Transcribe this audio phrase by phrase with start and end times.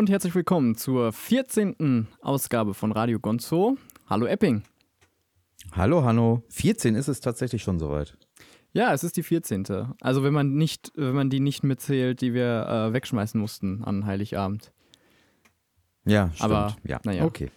[0.00, 2.08] und herzlich willkommen zur 14.
[2.22, 3.76] Ausgabe von Radio Gonzo.
[4.08, 4.62] Hallo Epping.
[5.72, 6.42] Hallo Hanno.
[6.48, 8.16] 14 ist es tatsächlich schon soweit.
[8.72, 9.66] Ja, es ist die 14.
[10.00, 14.06] Also wenn man nicht, wenn man die nicht mitzählt, die wir äh, wegschmeißen mussten an
[14.06, 14.72] Heiligabend.
[16.06, 16.50] Ja, stimmt.
[16.50, 17.26] Aber, ja, naja.
[17.26, 17.50] okay.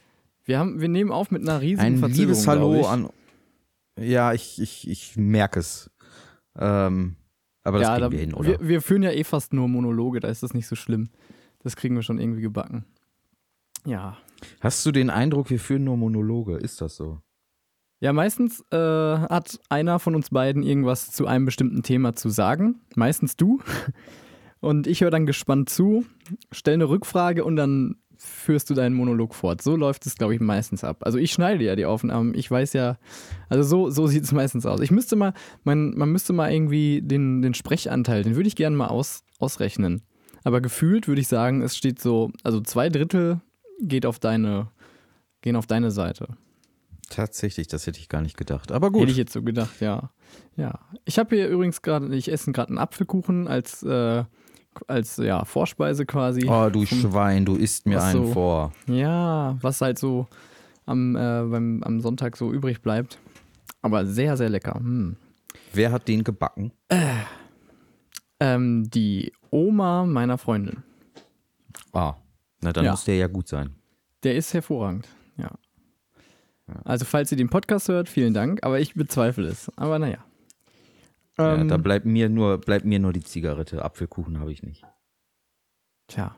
[0.43, 3.09] Wir, haben, wir nehmen auf mit einer riesigen Ein Verzögerung, liebes Hallo an.
[3.97, 5.89] Ja, ich, ich, ich merke es.
[6.59, 7.15] Ähm,
[7.63, 8.49] aber das ja, kriegen da, wir hin, oder?
[8.49, 11.09] Wir, wir führen ja eh fast nur Monologe, da ist das nicht so schlimm.
[11.63, 12.85] Das kriegen wir schon irgendwie gebacken.
[13.85, 14.17] Ja.
[14.59, 16.57] Hast du den Eindruck, wir führen nur Monologe?
[16.57, 17.21] Ist das so?
[17.99, 22.81] Ja, meistens äh, hat einer von uns beiden irgendwas zu einem bestimmten Thema zu sagen.
[22.95, 23.61] Meistens du.
[24.59, 26.05] Und ich höre dann gespannt zu,
[26.51, 29.61] stelle eine Rückfrage und dann führst du deinen Monolog fort.
[29.61, 31.01] So läuft es, glaube ich, meistens ab.
[31.01, 32.33] Also ich schneide ja die Aufnahmen.
[32.33, 32.97] Ich weiß ja,
[33.49, 34.79] also so, so sieht es meistens aus.
[34.79, 35.33] Ich müsste mal,
[35.65, 40.03] man, man müsste mal irgendwie den, den Sprechanteil, den würde ich gerne mal aus, ausrechnen.
[40.43, 43.39] Aber gefühlt würde ich sagen, es steht so, also zwei Drittel
[43.81, 44.67] geht auf deine,
[45.41, 46.27] gehen auf deine Seite.
[47.09, 48.71] Tatsächlich, das hätte ich gar nicht gedacht.
[48.71, 49.09] Aber Hätte gut.
[49.09, 50.09] ich jetzt so gedacht, ja.
[50.55, 50.79] Ja.
[51.05, 54.23] Ich habe hier übrigens gerade, ich esse gerade einen Apfelkuchen als, äh,
[54.87, 56.47] als ja, Vorspeise quasi.
[56.47, 58.33] Oh, du Vom- Schwein, du isst mir einen so?
[58.33, 58.71] vor.
[58.87, 60.27] Ja, was halt so
[60.85, 63.19] am, äh, beim, am Sonntag so übrig bleibt.
[63.81, 64.75] Aber sehr, sehr lecker.
[64.75, 65.15] Hm.
[65.73, 66.71] Wer hat den gebacken?
[68.43, 70.83] Ähm, die Oma meiner Freundin.
[71.93, 72.15] Ah,
[72.61, 72.91] na dann Ja.
[72.91, 73.75] muss der ja gut sein.
[74.23, 75.51] Der ist hervorragend, ja.
[76.85, 79.69] Also, falls ihr den Podcast hört, vielen Dank, aber ich bezweifle es.
[79.77, 80.23] Aber naja.
[81.37, 83.83] ja, Ähm, da bleibt mir nur, bleibt mir nur die Zigarette.
[83.83, 84.83] Apfelkuchen habe ich nicht.
[86.07, 86.35] Tja.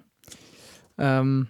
[0.98, 1.48] Ähm,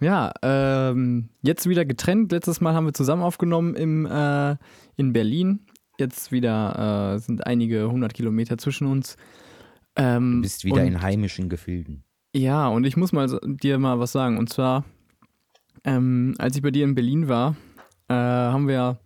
[0.00, 2.32] ja, ähm, jetzt wieder getrennt.
[2.32, 4.56] Letztes Mal haben wir zusammen aufgenommen im, äh,
[4.96, 5.66] in Berlin.
[5.98, 9.16] Jetzt wieder äh, sind einige hundert Kilometer zwischen uns.
[9.96, 12.04] Ähm, Du bist wieder und, in heimischen Gefilden.
[12.34, 14.38] Ja, und ich muss mal dir mal was sagen.
[14.38, 14.84] Und zwar,
[15.84, 17.56] ähm, als ich bei dir in Berlin war,
[18.08, 18.98] äh, haben wir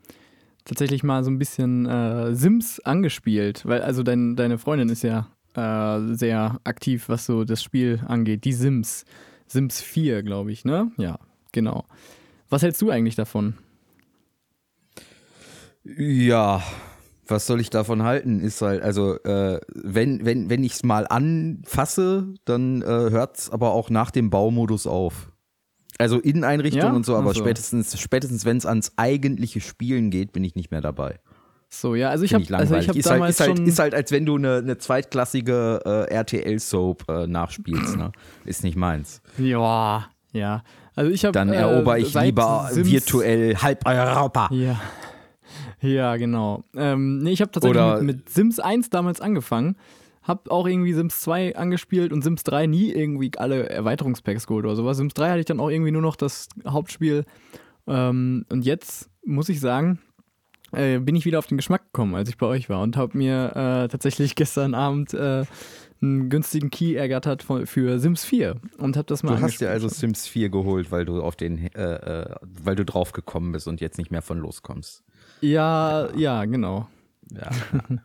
[0.65, 3.65] tatsächlich mal so ein bisschen äh, Sims angespielt.
[3.67, 8.45] Weil, also dein, deine Freundin ist ja äh, sehr aktiv, was so das Spiel angeht.
[8.45, 9.05] Die Sims.
[9.47, 10.93] Sims 4, glaube ich, ne?
[10.97, 11.19] Ja,
[11.53, 11.85] genau.
[12.51, 13.55] Was hältst du eigentlich davon?
[15.85, 16.63] Ja,
[17.31, 18.41] was soll ich davon halten?
[18.41, 23.51] Ist halt, also, äh, wenn, wenn, wenn ich es mal anfasse, dann äh, hört es
[23.51, 25.31] aber auch nach dem Baumodus auf.
[25.99, 26.93] Also Inneneinrichtung Ja?
[26.93, 27.41] und so, aber Ach so.
[27.41, 31.19] spätestens, spätestens wenn es ans eigentliche Spielen geht, bin ich nicht mehr dabei.
[31.69, 33.95] So, ja, also ich habe also ich hab ist, halt, damals ist, halt, ist halt,
[33.95, 37.97] als wenn du eine, eine zweitklassige äh, RTL-Soap äh, nachspielst.
[37.97, 38.11] Ne?
[38.45, 39.23] Ist nicht meins.
[39.39, 40.63] ja, ja.
[40.97, 41.33] Also ich habe.
[41.33, 44.49] Dann erober ich lieber virtuell halb Europa.
[44.53, 44.81] Ja.
[45.81, 46.65] Ja, genau.
[46.77, 49.77] Ähm, nee, ich habe tatsächlich mit, mit Sims 1 damals angefangen.
[50.23, 54.77] Hab auch irgendwie Sims 2 angespielt und Sims 3 nie irgendwie alle Erweiterungspacks geholt oder
[54.77, 54.99] sowas.
[54.99, 57.25] Sims 3 hatte ich dann auch irgendwie nur noch das Hauptspiel.
[57.87, 59.99] Ähm, und jetzt muss ich sagen,
[60.73, 63.17] äh, bin ich wieder auf den Geschmack gekommen, als ich bei euch war und habe
[63.17, 65.45] mir äh, tatsächlich gestern Abend äh,
[66.03, 69.71] einen günstigen Key ergattert von, für Sims 4 und habe das mal Du hast dir
[69.71, 73.69] also Sims 4 geholt, weil du auf den, äh, äh, weil du drauf gekommen bist
[73.69, 75.03] und jetzt nicht mehr von loskommst.
[75.41, 76.89] Ja, ja, genau.
[77.33, 77.51] Ja.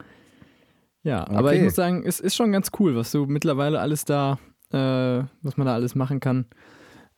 [1.03, 1.63] Ja, aber ich Okay.
[1.65, 4.39] muss sagen, es ist schon ganz cool, was du mittlerweile alles da,
[4.71, 6.45] äh, was man da alles machen kann.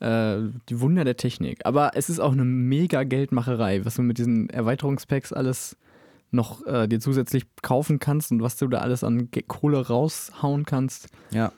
[0.01, 1.65] Äh, die Wunder der Technik.
[1.65, 5.77] Aber es ist auch eine mega Geldmacherei, was du mit diesen Erweiterungspacks alles
[6.31, 11.07] noch äh, dir zusätzlich kaufen kannst und was du da alles an Kohle raushauen kannst.
[11.31, 11.53] ja.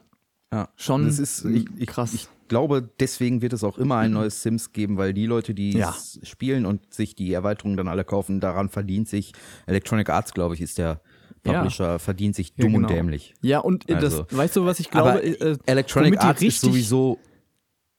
[0.54, 0.70] Ja.
[0.76, 2.14] Schon Das ist, ich, ich, krass.
[2.14, 5.78] Ich glaube, deswegen wird es auch immer ein neues Sims geben, weil die Leute, die
[5.78, 5.90] Ja.
[5.92, 9.32] es spielen und sich die Erweiterungen dann alle kaufen, daran verdient sich
[9.68, 11.02] Electronic Arts, glaube ich, ist der
[11.46, 11.54] Ja.
[11.54, 12.88] Publisher, verdient sich Ja, dumm genau.
[12.90, 13.34] und dämlich.
[13.42, 15.12] ja, und äh, Also, das, weißt du, was ich glaube?
[15.12, 17.20] aber äh, Electronic Arts ist sowieso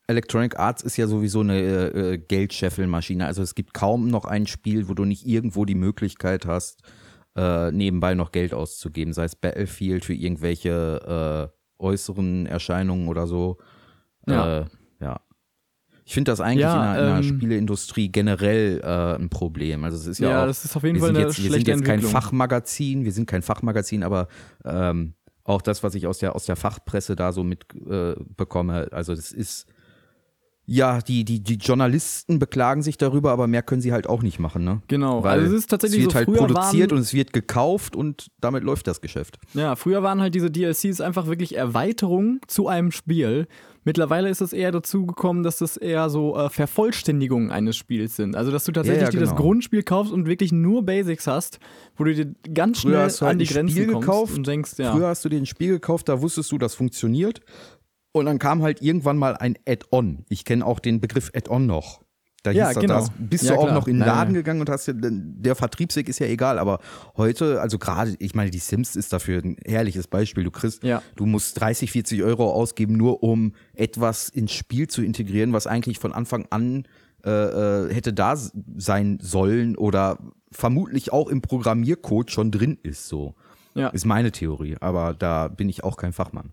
[0.06, 3.26] Electronic Arts ist ja sowieso eine äh, Geldscheffelmaschine.
[3.26, 6.82] Also es gibt kaum noch ein Spiel, wo du nicht irgendwo die Möglichkeit hast,
[7.36, 13.58] äh, nebenbei noch Geld auszugeben, sei es Battlefield für irgendwelche äh, äußeren Erscheinungen oder so.
[14.32, 14.60] Ja.
[14.60, 14.64] Äh,
[15.00, 15.20] ja.
[16.04, 19.84] Ich finde das eigentlich Ja, in, der, in der ähm, Spieleindustrie generell äh, ein Problem.
[19.84, 21.50] Also es ist ja, ja, auch das ist auf jeden wir Fall eine jetzt, wir
[21.50, 22.00] schlechte sind jetzt kein.
[22.00, 24.26] Fachmagazin, wir sind kein Fachmagazin, aber
[24.64, 28.88] ähm, auch das, was ich aus der, aus der Fachpresse da so mitbekomme, äh, bekomme,
[28.92, 29.66] also das ist,
[30.72, 34.38] ja, die, die, die Journalisten beklagen sich darüber, aber mehr können sie halt auch nicht
[34.38, 34.80] machen, ne?
[34.86, 37.32] Genau, Weil also es ist tatsächlich es wird so, halt produziert waren, und es wird
[37.32, 39.40] gekauft und damit läuft das Geschäft.
[39.54, 43.48] Ja, früher waren halt diese DLCs einfach wirklich Erweiterungen zu einem Spiel.
[43.82, 48.36] Mittlerweile ist es eher dazu gekommen, dass das eher so äh, Vervollständigungen eines Spiels sind.
[48.36, 49.42] Also, dass du tatsächlich Ja, ja, dir das genau.
[49.42, 51.58] Grundspiel kaufst und wirklich nur Basics hast,
[51.96, 54.06] wo du dir ganz Früher schnell hast du halt an die ein Grenzen Spiel kommst
[54.06, 54.92] gekauft, und denkst, ja.
[54.92, 57.40] Früher hast du dir ein Spiel gekauft, da wusstest du, das funktioniert.
[58.12, 60.24] Und dann kam halt irgendwann mal ein Add-on.
[60.28, 62.02] Ich kenne auch den Begriff Add-on noch.
[62.42, 62.94] Da Ja, hieß genau.
[63.00, 63.74] das bist Ja, du auch klar.
[63.74, 64.40] noch in den Laden ja.
[64.40, 66.78] gegangen und hast ja, der Vertriebsweg ist ja egal, aber
[67.18, 70.44] heute, also gerade, ich meine, die Sims ist dafür ein herrliches Beispiel.
[70.44, 71.02] Du kriegst, Ja.
[71.16, 75.98] du musst 30, 40 Euro ausgeben, nur um etwas ins Spiel zu integrieren, was eigentlich
[75.98, 76.84] von Anfang an
[77.26, 80.18] äh, äh, hätte da sein sollen oder
[80.50, 83.34] vermutlich auch im Programmiercode schon drin ist, so.
[83.74, 83.88] Ja.
[83.88, 86.52] Ist meine Theorie, aber da bin ich auch kein Fachmann.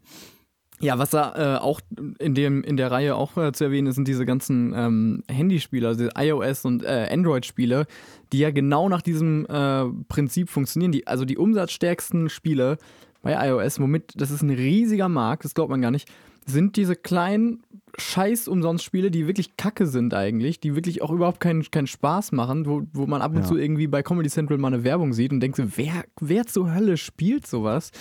[0.79, 1.81] Ja, was da äh, auch
[2.19, 5.87] in, dem, in der Reihe auch äh, zu erwähnen ist, sind diese ganzen ähm, Handyspiele,
[5.87, 7.87] also iOS und äh, Android-Spiele,
[8.31, 10.91] die ja genau nach diesem äh, Prinzip funktionieren.
[10.91, 12.77] Die, also die umsatzstärksten Spiele
[13.23, 16.09] bei iOS, womit, das ist ein riesiger Markt, das glaubt man gar nicht,
[16.45, 17.63] sind diese kleinen
[17.97, 22.83] Scheiß-Umsonst-Spiele, die wirklich kacke sind eigentlich, die wirklich auch überhaupt keinen, keinen Spaß machen, wo,
[22.93, 23.43] wo man ab und Ja.
[23.43, 26.73] zu irgendwie bei Comedy Central mal eine Werbung sieht und denkt so, wer, wer zur
[26.73, 27.91] Hölle spielt sowas?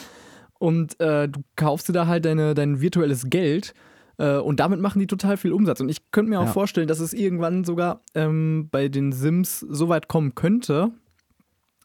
[0.59, 3.75] Und äh, du kaufst dir da halt deine, dein virtuelles Geld
[4.19, 5.81] äh, und damit machen die total viel Umsatz.
[5.81, 6.53] Und ich könnte mir auch Ja.
[6.53, 10.91] vorstellen, dass es irgendwann sogar ähm, bei den Sims so weit kommen könnte.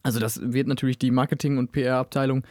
[0.03, 2.43] Also das wird natürlich die Marketing- und PR-Abteilung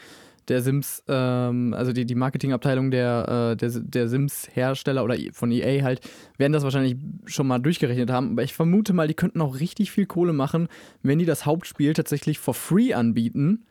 [0.48, 5.82] der Sims, ähm, also die, die Marketingabteilung der, äh, der, der Sims-Hersteller oder von EA
[5.84, 6.00] halt,
[6.38, 6.96] werden das wahrscheinlich
[7.26, 8.32] schon mal durchgerechnet haben.
[8.32, 10.68] Aber ich vermute mal, die könnten auch richtig viel Kohle machen,
[11.02, 13.64] wenn die das Hauptspiel tatsächlich for free anbieten.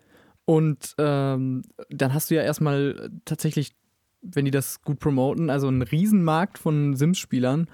[0.49, 1.61] Und ähm,
[1.91, 3.75] dann hast du ja erstmal tatsächlich,
[4.23, 7.67] wenn die das gut promoten, also einen Riesenmarkt von Sims-Spielern.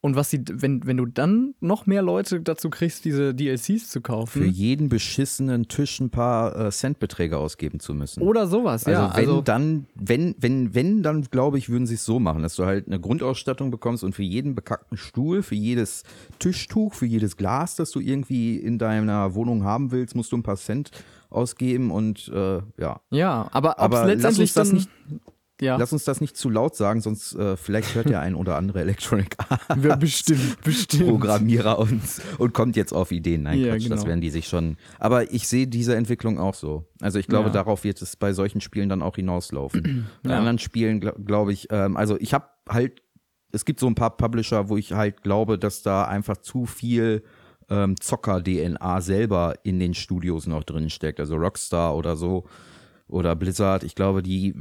[0.00, 4.00] Und was die, wenn, wenn du dann noch mehr Leute dazu kriegst, diese DLCs zu
[4.00, 4.42] kaufen.
[4.42, 8.24] Für jeden beschissenen Tisch ein paar äh, Centbeträge ausgeben zu müssen.
[8.24, 9.10] oder sowas, Also ja.
[9.10, 12.56] wenn also, dann, wenn, wenn, wenn, dann glaube ich, würden sie es so machen, dass
[12.56, 16.02] du halt eine Grundausstattung bekommst und für jeden bekackten Stuhl, für jedes
[16.40, 20.42] Tischtuch, für jedes Glas, das du irgendwie in deiner Wohnung haben willst, musst du ein
[20.42, 20.90] paar Cent
[21.30, 23.00] ausgeben und äh, ja.
[23.10, 24.90] ja, aber, Aber lass letztendlich uns das nicht,
[25.60, 28.56] ja, lass uns das nicht zu laut sagen, sonst äh, vielleicht hört ja ein oder
[28.56, 31.06] andere Electronic Arts ja, bestimmt, bestimmt.
[31.08, 32.00] Programmierer und,
[32.38, 33.42] und kommt jetzt auf Ideen.
[33.42, 34.06] Nein, Ja, Quatsch, das genau.
[34.08, 34.76] werden die sich schon.
[34.98, 36.86] Aber ich sehe diese Entwicklung auch so.
[37.02, 37.52] Also ich glaube, Ja.
[37.52, 40.06] darauf wird es bei solchen Spielen dann auch hinauslaufen.
[40.22, 43.02] Bei anderen Spielen glaube glaub ich, ähm, also ich habe halt,
[43.52, 47.22] es gibt so ein paar Publisher, wo ich halt glaube, dass da einfach zu viel
[47.70, 51.20] ähm, Zocker-DNA selber in den Studios noch drin steckt.
[51.20, 52.44] Also Rockstar oder so
[53.08, 53.84] oder Blizzard.
[53.84, 54.54] Ich glaube, die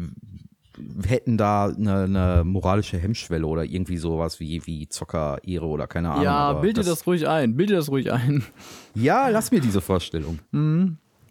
[1.05, 6.23] hätten da eine, eine moralische Hemmschwelle oder irgendwie sowas wie, wie Zocker-Ehre oder keine Ahnung.
[6.23, 8.43] ja, aber bild dir das ruhig ein, bild dir das ruhig ein.
[8.95, 10.39] Ja, lass mir diese Vorstellung.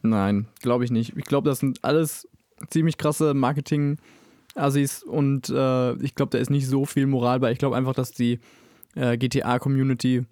[0.03, 1.17] Nein, glaube ich nicht.
[1.17, 2.29] Ich glaube, das sind alles
[2.71, 7.53] ziemlich krasse Marketing-Assis und äh, ich glaube, da ist nicht so viel Moral bei.
[7.53, 8.39] Ich glaube einfach, dass die
[8.95, 10.25] äh, GTA-Community,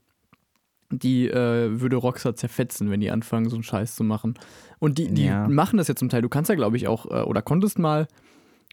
[0.90, 4.34] die äh, würde Rockstar zerfetzen, wenn die anfangen, so einen Scheiß zu machen.
[4.78, 5.48] Und die, die Ja.
[5.48, 6.22] machen das ja zum Teil.
[6.22, 8.06] Du kannst ja, glaube ich, auch, äh, oder konntest mal,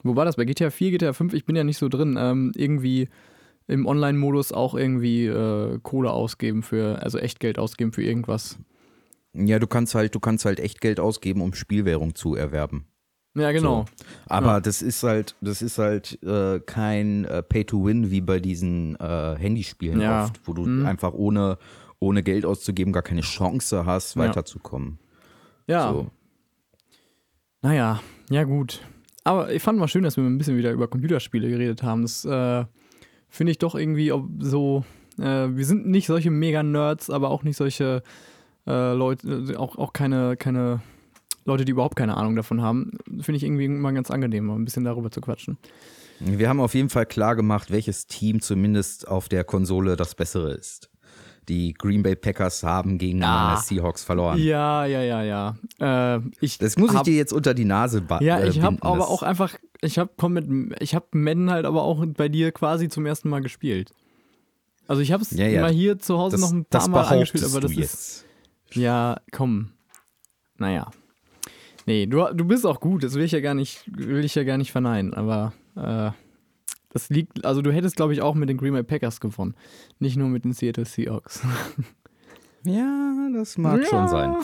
[0.03, 0.35] wo war das?
[0.35, 3.09] Bei GTA 4, GTA 5, ich bin ja nicht so drin, ähm, irgendwie
[3.67, 8.59] im Online-Modus auch irgendwie äh, Kohle ausgeben für, also Echtgeld ausgeben für irgendwas.
[9.33, 12.85] Ja, du kannst halt, du kannst halt echt Geld ausgeben, um Spielwährung zu erwerben.
[13.35, 13.85] Ja, genau.
[14.27, 14.59] Aber Ja.
[14.59, 20.01] das ist halt, das ist halt äh, kein äh, Pay-to-Win wie bei diesen äh, Handyspielen
[20.01, 20.25] Ja.
[20.25, 20.85] oft, wo du Mhm.
[20.85, 21.57] einfach ohne,
[22.03, 24.99] ohne Geld auszugeben gar keine Chance hast, weiterzukommen.
[25.67, 25.91] Ja.
[25.91, 26.11] So.
[27.61, 28.81] Naja, ja gut.
[29.23, 32.01] Aber ich fand mal schön, dass wir ein bisschen wieder über Computerspiele geredet haben.
[32.01, 32.65] Das äh,
[33.29, 34.83] finde ich doch irgendwie ob so.
[35.17, 38.03] Äh, wir sind nicht solche Mega-Nerds, aber auch nicht solche
[38.67, 40.81] äh, Leute, äh, auch, auch keine, keine
[41.45, 42.97] Leute, die überhaupt keine Ahnung davon haben.
[43.21, 45.57] Finde ich irgendwie immer ganz angenehm, mal ein bisschen darüber zu quatschen.
[46.19, 50.53] Wir haben auf jeden Fall klar gemacht, welches Team zumindest auf der Konsole das bessere
[50.53, 50.89] ist.
[51.49, 53.49] Die Green Bay Packers haben gegen Ah.
[53.49, 54.37] meine Seahawks verloren.
[54.39, 56.15] Ja, ja, ja, ja.
[56.17, 58.61] Äh, ich Das muss ich hab- dir jetzt unter die Nase ba- Ja, äh, ich
[58.61, 58.83] habe binden.
[58.87, 60.47] aber auch einfach, ich habe mit,
[60.81, 63.91] ich habe Madden halt aber auch bei dir quasi zum ersten Mal gespielt.
[64.87, 65.61] Also ich habe es Ja, ja.
[65.61, 68.25] mal hier zu Hause das, noch ein paar Mal angespielt, aber das ist jetzt.
[68.71, 69.71] ja, komm.
[70.57, 70.91] Naja.
[71.85, 74.43] Nee, du, du bist auch gut, das will ich ja gar nicht, will ich ja
[74.45, 76.11] gar nicht verneinen, aber äh,
[76.93, 79.55] das liegt, also du hättest, glaube ich, auch mit den Green Bay Packers gewonnen.
[79.99, 81.41] Nicht nur mit den Seattle Seahawks.
[82.65, 83.87] Ja, das mag Ja.
[83.89, 84.35] schon sein.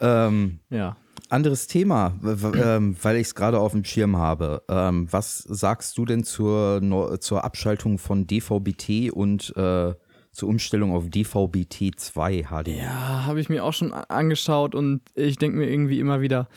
[0.00, 0.96] Ähm, ja.
[1.28, 2.14] anderes Thema,
[2.54, 4.62] ähm, weil ich es gerade auf dem Schirm habe.
[4.70, 9.92] Ähm, was sagst du denn zur, Neu- zur Abschaltung von DVB-T und äh,
[10.32, 12.68] zur Umstellung auf DVB-T2 HD?
[12.68, 16.48] Ja, habe ich mir auch schon angeschaut und ich denke mir irgendwie immer wieder,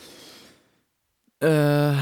[1.40, 1.92] äh,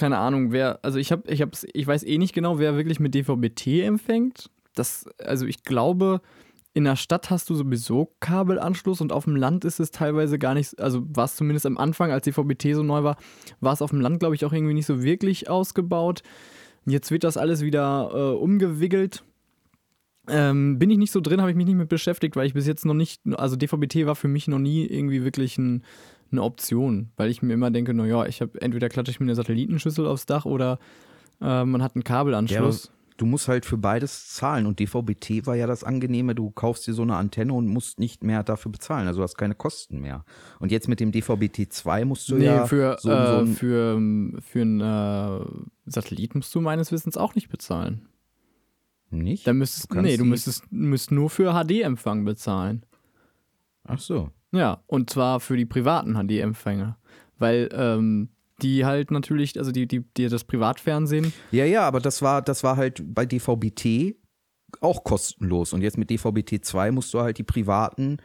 [0.00, 3.00] keine Ahnung, wer, also ich habe, ich hab's, ich weiß eh nicht genau, wer wirklich
[3.00, 4.50] mit DVB-T empfängt.
[4.74, 6.22] Das, also ich glaube,
[6.72, 10.54] in der Stadt hast du sowieso Kabelanschluss und auf dem Land ist es teilweise gar
[10.54, 13.18] nicht, also war es zumindest am Anfang, als DVB-T so neu war,
[13.60, 16.22] war es auf dem Land, glaube ich, auch irgendwie nicht so wirklich ausgebaut.
[16.86, 19.22] Jetzt wird das alles wieder äh, umgewickelt.
[20.30, 22.66] Ähm, bin ich nicht so drin, habe ich mich nicht mit beschäftigt, weil ich bis
[22.66, 25.82] jetzt noch nicht, also DVB-T war für mich noch nie irgendwie wirklich ein,
[26.30, 29.34] eine Option, weil ich mir immer denke, naja, ich habe entweder klatsche ich mir eine
[29.34, 30.78] Satellitenschüssel aufs Dach oder
[31.40, 32.84] äh, man hat einen Kabelanschluss.
[32.86, 36.86] Ja, du musst halt für beides zahlen und DVB-T war ja das Angenehme, du kaufst
[36.86, 40.00] dir so eine Antenne und musst nicht mehr dafür bezahlen, also du hast keine Kosten
[40.00, 40.24] mehr.
[40.58, 44.00] Und jetzt mit dem DVB-T2 musst du nee, ja für, so, äh, so für,
[44.40, 45.44] für einen äh,
[45.86, 48.08] Satellit musst du meines Wissens auch nicht bezahlen.
[49.12, 49.46] Nicht?
[49.46, 52.84] Da müsstest, Du nee, du müsstest, müsst nur für HD-Empfang bezahlen.
[53.84, 54.30] Ach so.
[54.52, 56.96] Ja, und zwar für die privaten HD-Empfänger.
[57.38, 58.28] Weil ähm,
[58.62, 62.62] die halt natürlich, also die, die, die das Privatfernsehen, Ja, ja, aber das war, das
[62.62, 64.16] war halt bei DVB-T
[64.80, 65.72] auch kostenlos.
[65.72, 68.18] Und jetzt mit DVB-T2 musst du halt die privaten,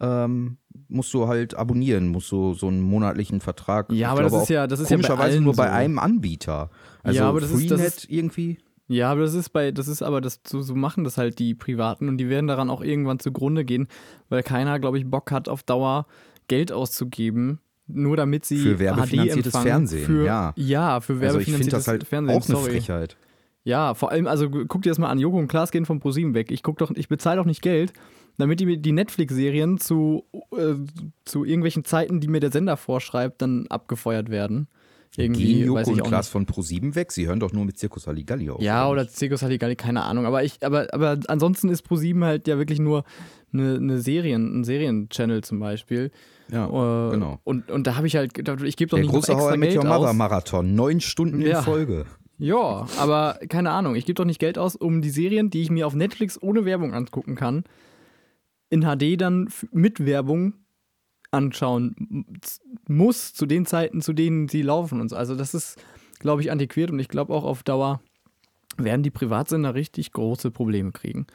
[0.00, 0.56] ähm,
[0.88, 3.92] musst du halt abonnieren, musst du so einen monatlichen Vertrag.
[3.92, 5.72] Ja, aber das ist ja- das ist ja bei allen nur bei so.
[5.72, 6.70] einem Anbieter.
[7.02, 8.58] Also Ja, aber das ist- Freenet das ist- irgendwie.
[8.90, 11.54] Ja, aber das ist bei, das ist aber, das so, so machen das halt die
[11.54, 13.86] Privaten und die werden daran auch irgendwann zugrunde gehen,
[14.28, 16.06] weil keiner, glaube ich, Bock hat, auf Dauer
[16.48, 20.52] Geld auszugeben, nur damit sie Für werbefinanziertes HD-Empfang Fernsehen, für, ja.
[20.56, 22.70] Ja, für Also werbefinanziertes das halt Fernsehen, auch eine sorry.
[22.72, 23.16] Frechheit.
[23.62, 26.34] Ja, vor allem, also guck dir das mal an, Joko und Klaas gehen von ProSieben
[26.34, 26.50] weg.
[26.50, 27.92] Ich guck doch, ich bezahle doch nicht Geld,
[28.38, 30.24] damit die, mir die Netflix-Serien zu,
[30.56, 30.74] äh,
[31.24, 34.66] zu irgendwelchen Zeiten, die mir der Sender vorschreibt, dann abgefeuert werden.
[35.16, 36.32] Irgendwie, Gehen Joko und Klaas nicht.
[36.32, 37.10] von Pro7 weg?
[37.10, 38.62] Sie hören doch nur mit Zirkus Halligalli auf.
[38.62, 38.92] Ja, nicht?
[38.92, 40.24] oder Circus Halligalli, keine Ahnung.
[40.24, 43.02] Aber ich, aber, aber ansonsten ist ProSieben halt ja wirklich nur
[43.52, 46.12] eine, eine Serien, ein Serien-Channel zum Beispiel.
[46.52, 47.40] Ja, Äh, genau.
[47.42, 49.58] Und, und da habe ich halt gedacht, ich gebe doch Der nicht große extra I
[49.58, 50.16] Met Geld Your Mother aus.
[50.16, 51.58] Marathon, neun Stunden Ja.
[51.58, 52.06] in Folge.
[52.38, 53.96] Ja, aber keine Ahnung.
[53.96, 56.64] Ich gebe doch nicht Geld aus, um die Serien, die ich mir auf Netflix ohne
[56.64, 57.64] Werbung angucken kann,
[58.70, 60.54] in HD dann mit Werbung
[61.30, 62.26] anschauen
[62.88, 65.16] muss, zu den Zeiten, zu denen sie laufen und so.
[65.16, 65.78] Also das ist,
[66.18, 68.00] glaube ich, antiquiert und ich glaube auch auf Dauer
[68.76, 71.26] werden die Privatsender richtig große Probleme kriegen.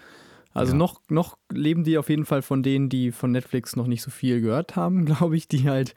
[0.54, 0.78] Also Ja.
[0.78, 4.10] noch, noch leben die auf jeden Fall von denen, die von Netflix noch nicht so
[4.10, 5.96] viel gehört haben, glaube ich, die halt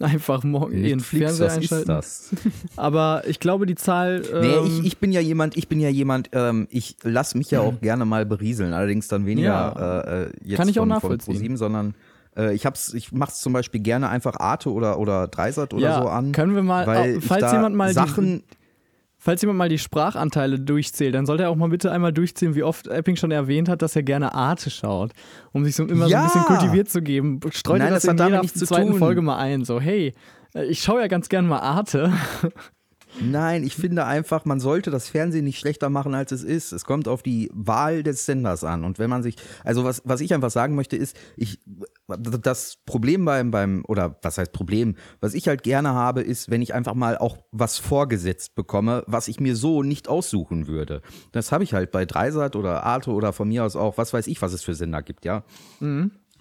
[0.00, 1.88] einfach morgen ihren Netflix, Fernseher was ist einschalten.
[1.88, 2.30] das?
[2.76, 4.20] Aber ich glaube, die Zahl.
[4.40, 7.52] Nee, ähm, ich, ich bin ja jemand, ich bin ja jemand, ähm, ich lasse mich
[7.52, 10.00] ja auch gerne mal berieseln, allerdings dann weniger Ja.
[10.00, 11.36] äh, äh, jetzt Kann ich auch von, nachvollziehen.
[11.36, 11.94] von Pro7, sondern
[12.40, 16.02] äh, ich hab's, ich mach's zum Beispiel gerne einfach Arte oder, oder Dreisat oder ja,
[16.02, 16.32] so an.
[16.32, 18.56] Können wir mal, weil ich falls jemand mal Sachen, die,
[19.18, 22.62] falls jemand mal die Sprachanteile durchzählt, dann sollte er auch mal bitte einmal durchzählen, wie
[22.62, 25.12] oft Epping schon erwähnt hat, dass er gerne Arte schaut,
[25.52, 26.20] um sich so immer Ja.
[26.28, 27.40] so ein bisschen kultiviert zu geben.
[27.50, 28.98] Streut Nein, das, das in jeder zweiten tun.
[28.98, 30.14] Folge mal ein, so hey,
[30.54, 32.12] äh, ich schaue ja ganz gern mal Arte.
[33.18, 36.72] Nein, ich finde einfach, man sollte das Fernsehen nicht schlechter machen, als es ist.
[36.72, 38.84] Es kommt auf die Wahl des Senders an.
[38.84, 41.60] Und wenn man sich, also was, was ich einfach sagen möchte, ist, ich,
[42.06, 46.62] das Problem beim, beim, oder was heißt Problem, was ich halt gerne habe, ist, wenn
[46.62, 51.02] ich einfach mal auch was vorgesetzt bekomme, was ich mir so nicht aussuchen würde.
[51.32, 54.26] Das habe ich halt bei Dreisat oder Arte oder von mir aus auch, was weiß
[54.28, 55.44] ich, was es für Sender gibt, ja.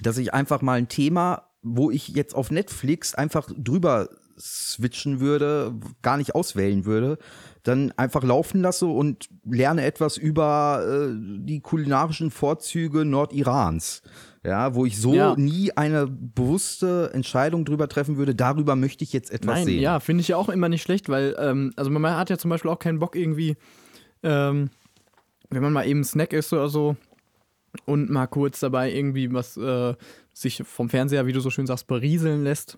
[0.01, 4.07] Dass ich einfach mal ein Thema, wo ich jetzt auf Netflix einfach drüber
[4.39, 7.17] switchen würde, gar nicht auswählen würde,
[7.63, 14.01] dann einfach laufen lasse und lerne etwas über äh, die kulinarischen Vorzüge Nordirans.
[14.45, 15.35] Ja, wo ich so Ja.
[15.35, 19.81] nie eine bewusste Entscheidung drüber treffen würde, darüber möchte ich jetzt etwas Nein, sehen.
[19.81, 22.49] ja, finde ich ja auch immer nicht schlecht, weil, ähm, also man hat ja zum
[22.49, 23.57] Beispiel auch keinen Bock irgendwie,
[24.23, 24.69] ähm,
[25.49, 26.95] wenn man mal eben Snack isst oder so
[27.85, 29.93] und mal kurz dabei irgendwie was äh,
[30.33, 32.77] sich vom Fernseher, wie du so schön sagst, berieseln lässt,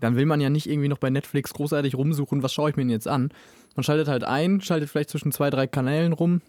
[0.00, 2.82] dann will man ja nicht irgendwie noch bei Netflix großartig rumsuchen, was schaue ich mir
[2.82, 3.30] denn jetzt an.
[3.74, 6.40] Man schaltet halt ein, schaltet vielleicht zwischen zwei, drei Kanälen rum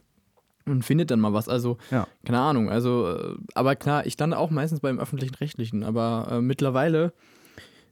[0.65, 1.47] und findet dann mal was.
[1.49, 2.07] Also, Ja.
[2.25, 2.69] keine Ahnung.
[2.69, 5.83] Also, äh, aber klar, ich lande auch meistens beim öffentlichen Rechtlichen.
[5.83, 7.13] Aber äh, mittlerweile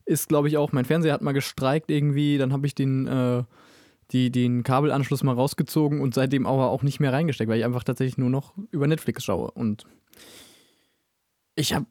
[0.06, 3.44] ist, glaube ich, auch, mein Fernseher hat mal gestreikt irgendwie, dann habe ich den, äh,
[4.12, 7.84] die, den Kabelanschluss mal rausgezogen und seitdem aber auch nicht mehr reingesteckt, weil ich einfach
[7.84, 9.50] tatsächlich nur noch über Netflix schaue.
[9.52, 9.86] Und
[11.56, 11.86] ich habe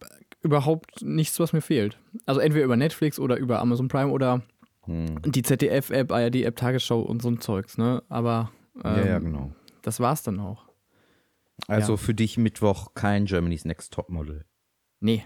[0.44, 1.98] überhaupt nichts, was mir fehlt.
[2.26, 4.42] Also entweder über Netflix oder über Amazon Prime oder
[4.86, 5.22] Hm.
[5.22, 8.02] die ZDF-App, ARD-App, Tagesschau und so ein Zeugs, ne?
[8.10, 8.52] Aber
[8.84, 9.50] ähm, ja, ja, genau.
[9.82, 10.66] das war's dann auch.
[11.68, 11.96] Also ja.
[11.96, 14.44] für dich Mittwoch kein Germany's Next Topmodel.
[15.00, 15.24] Nee.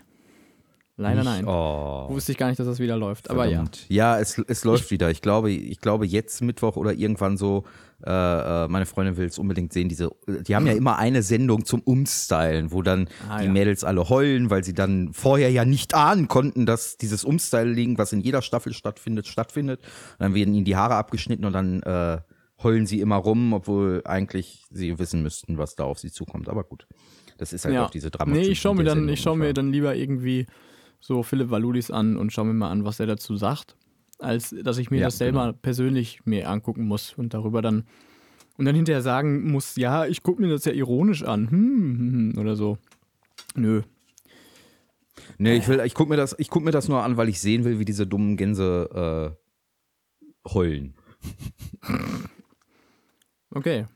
[1.01, 1.27] Leider Nicht?
[1.27, 1.45] nein.
[1.47, 2.09] Oh.
[2.11, 3.31] Wusste ich gar nicht, dass das wieder läuft.
[3.31, 3.51] Aber ja.
[3.53, 3.87] Verdammt.
[3.89, 5.13] Ja, es, es läuft wieder.
[5.13, 7.63] Ich glaube, ich glaube jetzt Mittwoch oder irgendwann so,
[8.05, 9.89] äh, äh, meine Freundin will es unbedingt sehen.
[9.89, 13.53] Diese, die haben ja immer eine Sendung zum Umstylen, wo dann Ah, die ja.
[13.53, 18.13] Mädels alle heulen, weil sie dann vorher ja nicht ahnen konnten, dass dieses Umstyling, was
[18.13, 19.81] in jeder Staffel stattfindet, stattfindet.
[20.19, 22.19] Und dann werden ihnen die Haare abgeschnitten und dann äh,
[22.61, 26.49] heulen sie immer rum, obwohl eigentlich sie wissen müssten, was da auf sie zukommt.
[26.49, 26.89] Aber gut.
[27.37, 27.87] Das ist halt ja.
[27.87, 30.47] auch diese Dramaturgie Nee, ich schaue mir dann, ich schau mir dann lieber irgendwie
[31.01, 33.77] so Philipp Waludis an und schaue mir mal an, was er dazu sagt,
[34.19, 35.59] als dass ich mir Ja, das selber genau.
[35.61, 37.85] persönlich mir angucken muss und darüber dann
[38.57, 42.33] und dann hinterher sagen muss, ja, ich gucke mir das ja ironisch an, hm, hm,
[42.33, 42.79] hm, oder so.
[43.55, 43.83] Nö.
[45.39, 47.41] Nee, ich will, ich guck mir das, ich guck mir das nur an, weil ich
[47.41, 49.37] sehen will, wie diese dummen Gänse
[50.45, 50.95] äh, heulen.
[53.51, 53.87] Okay.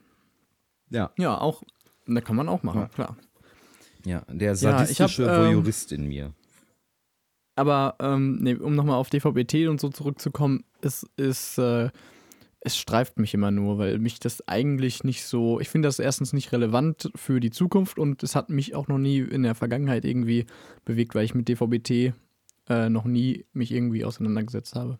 [0.89, 1.11] Ja.
[1.19, 1.63] Ja, auch,
[2.07, 3.17] da kann man auch machen, klar.
[4.05, 6.33] Ja, der Ja, ich hab, sadistische ähm, Voyeurist in mir.
[7.63, 11.91] Aber ähm, nee, um nochmal auf DVB-T und so zurückzukommen, es ist, äh,
[12.59, 16.33] es streift mich immer nur, weil mich das eigentlich nicht so, ich finde das erstens
[16.33, 20.05] nicht relevant für die Zukunft und es hat mich auch noch nie in der Vergangenheit
[20.05, 20.47] irgendwie
[20.85, 22.15] bewegt, weil ich mit DVB-T
[22.69, 24.99] äh, noch nie mich irgendwie auseinandergesetzt habe.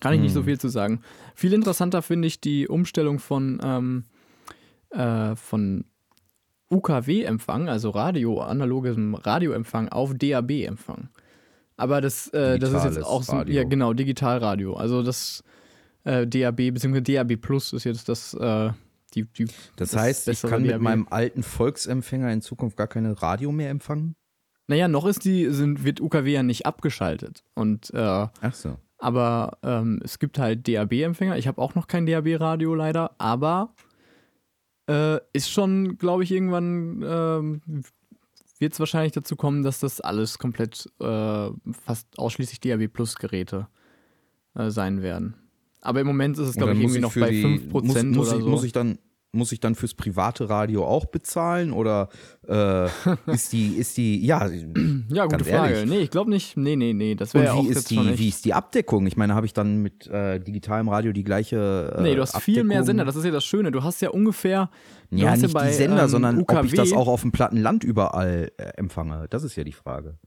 [0.00, 0.46] Kann ich nicht so Hm.
[0.48, 1.00] viel zu sagen.
[1.34, 4.04] Viel interessanter finde ich die Umstellung von, ähm,
[4.90, 5.86] äh, von
[6.70, 11.08] UKW-Empfang, also Radio, analogem Radioempfang auf DAB-Empfang.
[11.82, 13.54] Aber das, äh, das ist jetzt auch so, Radio.
[13.56, 14.74] ja genau, Digitalradio.
[14.74, 15.42] Also das
[16.04, 17.00] äh, DAB bzw.
[17.00, 18.70] DAB Plus ist jetzt das, äh,
[19.14, 20.80] die, die Das das heißt, ich kann mit DAB.
[20.80, 24.14] meinem alten Volksempfänger in Zukunft gar keine Radio mehr empfangen?
[24.68, 27.42] Naja, noch ist die, sind, wird UKW ja nicht abgeschaltet.
[27.54, 28.78] Und äh, Ach so.
[28.98, 31.36] Aber ähm, es gibt halt DAB-Empfänger.
[31.36, 33.74] Ich habe auch noch kein DAB-Radio leider, aber
[34.88, 37.82] äh, ist schon, glaube ich, irgendwann ähm,
[38.62, 41.50] wird es wahrscheinlich dazu kommen, dass das alles komplett äh,
[41.84, 43.68] fast ausschließlich DAB Plus Geräte
[44.54, 45.34] äh, sein werden.
[45.82, 48.38] Aber im Moment ist es, glaube ich, irgendwie noch bei die- 5% muss, muss oder
[48.38, 48.48] ich, so.
[48.50, 48.98] Muss ich dann
[49.32, 52.10] muss ich dann fürs private Radio auch bezahlen oder
[52.46, 52.86] äh,
[53.26, 54.46] ist die ist die ja
[55.08, 55.74] ja, gute Frage.
[55.74, 55.90] ehrlich.
[55.90, 56.56] Nee, ich glaube nicht.
[56.56, 57.14] Nee, nee, nee.
[57.14, 59.06] Das wäre ja auch ist die wie ist die Abdeckung?
[59.06, 62.38] Ich meine, habe ich dann mit äh, digitalem Radio die gleiche äh, Nee, du hast
[62.42, 62.86] viel mehr Abdeckung?
[62.86, 63.04] Sender.
[63.06, 63.72] Das ist ja das Schöne.
[63.72, 64.70] Du hast ja ungefähr.
[65.10, 67.58] Ja, nicht bei, die Sender, ähm, sondern ob ich UKW das auch auf dem platten
[67.58, 69.26] Land überall äh, empfange.
[69.30, 70.18] Das ist ja die Frage.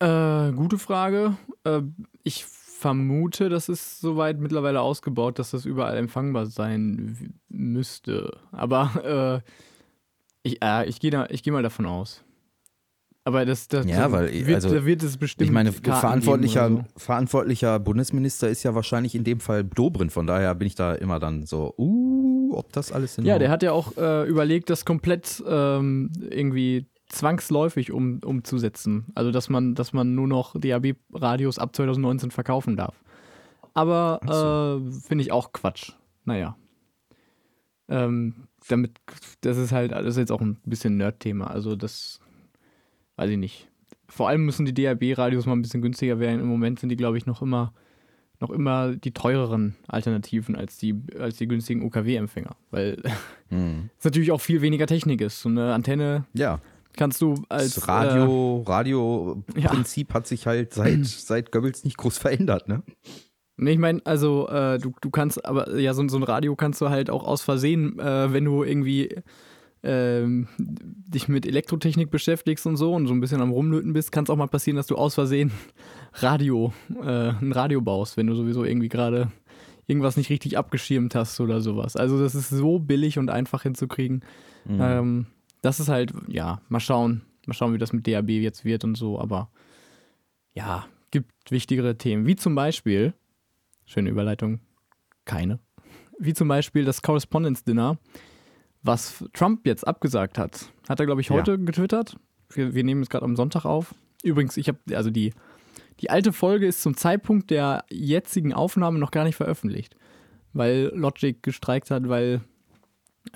[0.00, 1.36] Äh, gute Frage.
[1.64, 1.82] Äh,
[2.22, 2.46] ich
[2.78, 8.38] vermute, das ist soweit mittlerweile ausgebaut, dass das überall empfangbar sein müsste.
[8.52, 9.50] Aber äh,
[10.42, 12.24] ich, äh, ich gehe ich geh mal davon aus.
[13.24, 15.46] Aber das, das Ja, weil, wird, also, da wird es bestimmt.
[15.46, 20.12] ich meine, Karten verantwortlicher, oder verantwortlicher Bundesminister ist ja wahrscheinlich in dem Fall Dobrindt.
[20.12, 23.22] Von daher bin ich da immer dann so, uh, ob das alles so.
[23.22, 29.06] in Ja, der hat ja auch äh, überlegt, das komplett ähm, irgendwie zwangsläufig um, umzusetzen.
[29.14, 33.02] Also, dass man, dass man nur noch DAB-Radios ab 2019 verkaufen darf.
[33.74, 35.92] Aber äh, finde ich auch Quatsch.
[36.24, 36.56] Naja.
[37.88, 38.34] Ähm,
[38.68, 38.98] damit,
[39.40, 41.48] das ist halt, das ist jetzt auch ein bisschen Nerd-Thema.
[41.48, 42.20] Also, das
[43.16, 43.68] weiß ich nicht.
[44.08, 46.40] Vor allem müssen die DAB-Radios mal ein bisschen günstiger werden.
[46.40, 47.72] Im Moment sind die, glaube ich, noch immer,
[48.40, 52.56] noch immer die teureren Alternativen als die, als die günstigen UKW-Empfänger.
[52.70, 53.02] Weil
[53.48, 53.90] Hm.
[53.98, 55.40] es natürlich auch viel weniger Technik ist.
[55.40, 56.60] So eine Antenne Ja,
[56.98, 62.68] kannst du als das Radio, Radio-Prinzip hat sich halt seit, seit Goebbels nicht groß verändert,
[62.68, 62.82] ne?
[63.56, 66.80] Nee, ich meine, also äh, du, du kannst, aber ja, so, so ein Radio kannst
[66.80, 69.16] du halt auch aus Versehen, äh, wenn du irgendwie
[69.82, 74.24] ähm, dich mit Elektrotechnik beschäftigst und so und so ein bisschen am Rumlöten bist, kann
[74.24, 75.50] es auch mal passieren, dass du aus Versehen
[76.14, 79.32] Radio, äh, ein Radio baust, wenn du sowieso irgendwie gerade
[79.86, 81.96] irgendwas nicht richtig abgeschirmt hast oder sowas.
[81.96, 84.22] Also das ist so billig und einfach hinzukriegen.
[84.66, 84.80] Mhm.
[84.80, 85.26] Ähm,
[85.62, 88.96] das ist halt, ja, mal schauen, mal schauen, wie das mit DAB jetzt wird und
[88.96, 89.50] so, aber
[90.52, 93.14] ja, gibt wichtigere Themen, wie zum Beispiel,
[93.86, 94.60] schöne Überleitung,
[95.24, 95.58] keine,
[96.18, 97.98] wie zum Beispiel das Correspondence Dinner,
[98.82, 100.70] was Trump jetzt abgesagt hat.
[100.88, 101.36] Hat er, glaube ich, Ja.
[101.36, 102.16] heute getwittert.
[102.50, 103.94] Wir, wir nehmen es gerade am Sonntag auf.
[104.22, 105.32] Übrigens, ich habe, also die,
[106.00, 109.96] die alte Folge ist zum Zeitpunkt der jetzigen Aufnahme noch gar nicht veröffentlicht,
[110.52, 112.40] weil Logic gestreikt hat, weil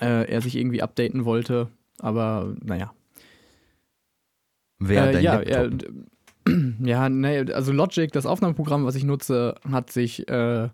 [0.01, 1.69] äh, er sich irgendwie updaten wollte.
[2.03, 2.93] Aber naja.
[4.79, 5.95] Wer Äh, dein ja, Laptop?
[6.47, 6.53] er,
[6.85, 10.69] ja, nee, also Logic, das Aufnahmeprogramm, was ich nutze, hat sich, äh,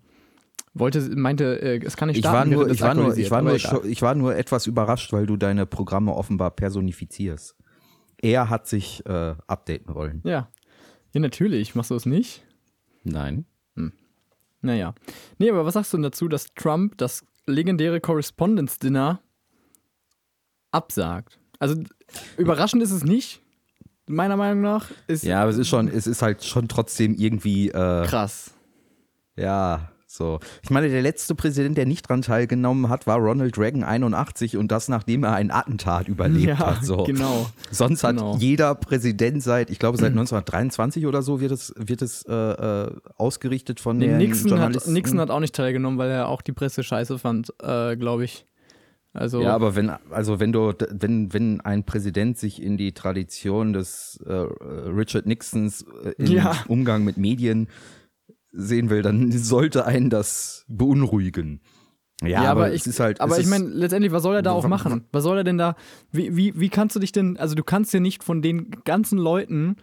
[0.72, 2.50] wollte, meinte, äh, es kann nicht ich starten.
[2.50, 5.36] war nur, ich war nur, ich war nur, ich war nur etwas überrascht, weil du
[5.36, 7.54] deine Programme offenbar personifizierst.
[8.20, 10.22] Er hat sich äh, updaten wollen.
[10.24, 10.48] Ja.
[11.12, 12.44] Ja, natürlich, machst du es nicht?
[13.04, 13.44] Nein.
[14.60, 14.94] Naja.
[15.38, 19.20] Nee, aber was sagst du denn dazu, dass Trump das legendäre Correspondence Dinner
[20.70, 21.38] absagt?
[21.58, 21.76] Also,
[22.36, 23.40] überraschend ist es nicht,
[24.06, 24.90] meiner Meinung nach.
[25.06, 28.52] Ist Ja, aber es ist schon, es ist halt schon trotzdem irgendwie, äh, krass.
[29.36, 30.40] ja, so.
[30.62, 34.72] Ich meine, der letzte Präsident, der nicht dran teilgenommen hat, war Ronald Reagan 81 und
[34.72, 36.82] das nachdem er ein Attentat überlebt Ja, hat.
[36.84, 37.04] So.
[37.04, 37.46] genau.
[37.70, 38.36] Sonst hat Genau.
[38.38, 42.90] jeder Präsident seit, ich glaube, seit 1923 oder so wird es, wird es äh, äh,
[43.18, 44.92] ausgerichtet von Nee, den Nixon, hat, Journalisten.
[44.94, 48.46] Nixon hat auch nicht teilgenommen, weil er auch die Presse scheiße fand, äh, glaube ich.
[49.18, 53.72] Also, Ja, aber wenn, also wenn du, wenn, wenn ein Präsident sich in die Tradition
[53.72, 56.56] des äh, Richard Nixons äh, im Ja.
[56.68, 57.68] Umgang mit Medien
[58.52, 61.60] sehen will, dann sollte einen das beunruhigen.
[62.22, 63.20] Ja, Ja, aber, aber ich- ist halt.
[63.20, 65.04] Aber ich meine, letztendlich, was soll er da auch machen?
[65.12, 65.76] Was soll er denn da,
[66.12, 69.18] wie, wie, wie kannst du dich denn, also du kannst ja nicht von den ganzen
[69.18, 69.76] Leuten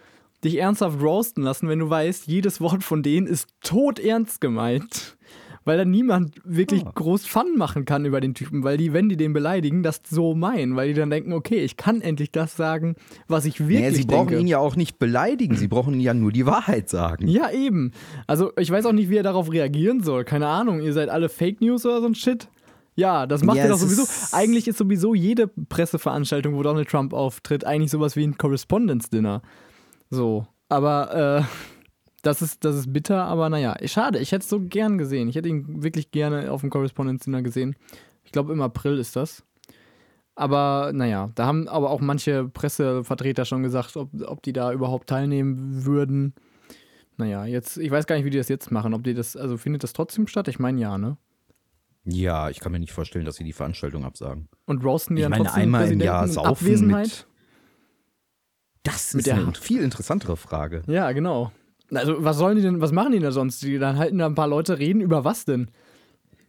[0.43, 5.14] dich ernsthaft roasten lassen, wenn du weißt, jedes Wort von denen ist todernst gemeint.
[5.67, 6.91] Weil da niemand wirklich Ah.
[6.93, 10.35] groß Fun machen kann über den Typen, weil die, wenn die den beleidigen, das so
[10.35, 12.95] meinen, weil die dann denken, okay, ich kann endlich das sagen,
[13.27, 14.41] was ich wirklich Naja, sie brauchen denke.
[14.41, 17.27] ihn ja auch nicht beleidigen, sie brauchen ihn ja nur die Wahrheit sagen.
[17.27, 17.91] Ja, eben.
[18.27, 20.23] Also, ich weiß auch nicht, wie er darauf reagieren soll.
[20.23, 22.47] Keine Ahnung, ihr seid alle Fake News oder so ein Shit.
[22.97, 24.03] Ja, das macht Ja, er doch es sowieso.
[24.37, 29.41] Eigentlich ist sowieso jede Presseveranstaltung, wo Donald Trump auftritt, eigentlich sowas wie ein Correspondence-Dinner.
[30.11, 30.45] So.
[30.69, 31.74] Aber, äh,
[32.25, 34.19] das ist, das ist bitter, aber naja, schade.
[34.19, 35.29] Ich hätte es so gern gesehen.
[35.29, 37.75] Ich hätte ihn wirklich gerne auf dem Correspondence-Dinner gesehen.
[38.23, 39.43] Ich glaube, im April ist das.
[40.33, 45.07] Aber naja, da haben aber auch manche Pressevertreter schon gesagt, ob, ob die da überhaupt
[45.07, 46.33] teilnehmen würden.
[47.17, 48.93] Naja, jetzt, ich weiß gar nicht, wie die das jetzt machen.
[48.93, 50.47] Ob die das, also findet das trotzdem statt?
[50.47, 51.17] Ich meine ja, ne?
[52.03, 54.49] Ja, ich kann mir nicht vorstellen, dass sie die Veranstaltung absagen.
[54.65, 57.05] Und roasten die Ich dann meine, trotzdem einmal im Jahr in saufen Abwesenheit?
[57.05, 57.27] mit.
[58.83, 60.83] Das ist eine viel interessantere Frage.
[60.87, 61.51] Ja, genau.
[61.91, 63.61] Also, was sollen die denn, was machen die da sonst?
[63.61, 65.69] Die dann halten da ein paar Leute reden über was denn?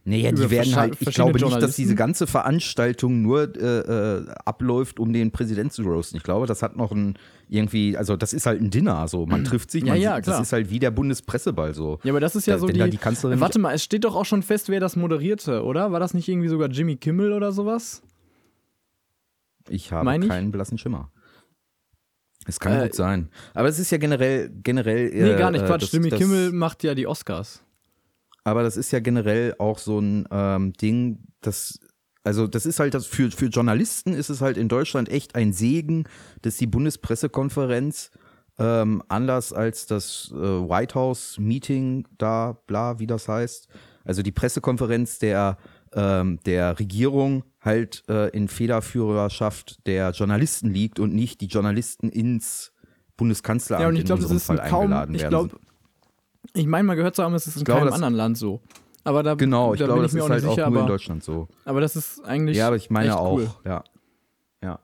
[0.09, 3.79] Naja, die werden halt, ich glaube nicht, dass diese ganze Veranstaltung nur äh,
[4.21, 6.17] äh, abläuft, um den Präsidenten zu roasten.
[6.17, 7.19] Ich glaube, das hat noch ein
[7.49, 10.39] irgendwie, also das ist halt ein Dinner, so man trifft sich, Ja, man ja, klar.
[10.39, 11.99] das ist halt wie der Bundespresseball so.
[12.05, 12.89] Ja, aber das ist ja Da- so die.
[12.89, 15.91] die Kanzlerin- Warte mal, es steht doch auch schon fest, wer das moderierte, oder?
[15.91, 18.03] War das nicht irgendwie sogar Jimmy Kimmel oder sowas?
[19.69, 20.29] Ich habe Mein ich?
[20.29, 21.11] keinen blassen Schimmer.
[22.47, 23.29] Es kann Äh, gut sein.
[23.55, 25.11] Aber es ist ja generell, generell.
[25.11, 25.93] Nee, äh, gar nicht, äh, Quatsch.
[25.93, 27.63] Jimmy Kimmel macht ja die Oscars.
[28.45, 31.81] Aber das ist ja generell auch so ein ähm, Ding, das,
[32.23, 35.53] also das ist halt das für, für Journalisten ist es halt in Deutschland echt ein
[35.53, 36.05] Segen,
[36.43, 38.13] dass die Bundespressekonferenz
[38.59, 43.69] ähm, anders als das äh, White House Meeting da, bla, wie das heißt,
[44.05, 45.59] also die Pressekonferenz der
[45.97, 52.73] ähm, der Regierung halt äh, in Federführerschaft der Journalisten liegt und nicht die Journalisten ins
[53.17, 54.83] Bundeskanzleramt Ja, und ich in glaube, das unserem ist Fall kaum.
[54.83, 55.31] eingeladen Ich werden.
[55.31, 55.59] glaube,
[56.55, 58.61] ich meine mal gehört zu haben, es ist in glaube, keinem anderen Land so.
[59.05, 60.87] Aber da, genau, ich da glaube, bin das ist auch halt sicher, auch nur in
[60.87, 61.49] Deutschland so.
[61.65, 62.57] aber das ist eigentlich.
[62.57, 63.51] Ja, aber ich meine auch, Cool.
[63.65, 63.85] ja.
[64.63, 64.81] Ja.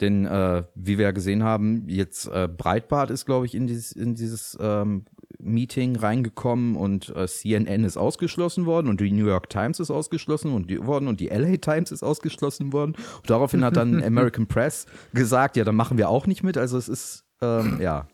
[0.00, 3.92] Denn äh, wie wir ja gesehen haben, jetzt äh, Breitbart ist, glaube ich, in dieses,
[3.92, 5.04] in dieses ähm,
[5.38, 10.52] Meeting reingekommen und äh, CNN ist ausgeschlossen worden und die New York Times ist ausgeschlossen
[10.52, 12.96] und die, worden und die LA Times ist ausgeschlossen worden.
[13.16, 16.58] Und daraufhin hat dann American Press gesagt, ja, dann machen wir auch nicht mit.
[16.58, 18.08] Also es ist, ähm, ja.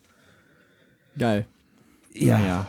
[1.18, 1.46] Geil.
[2.12, 2.66] Ja, Naja.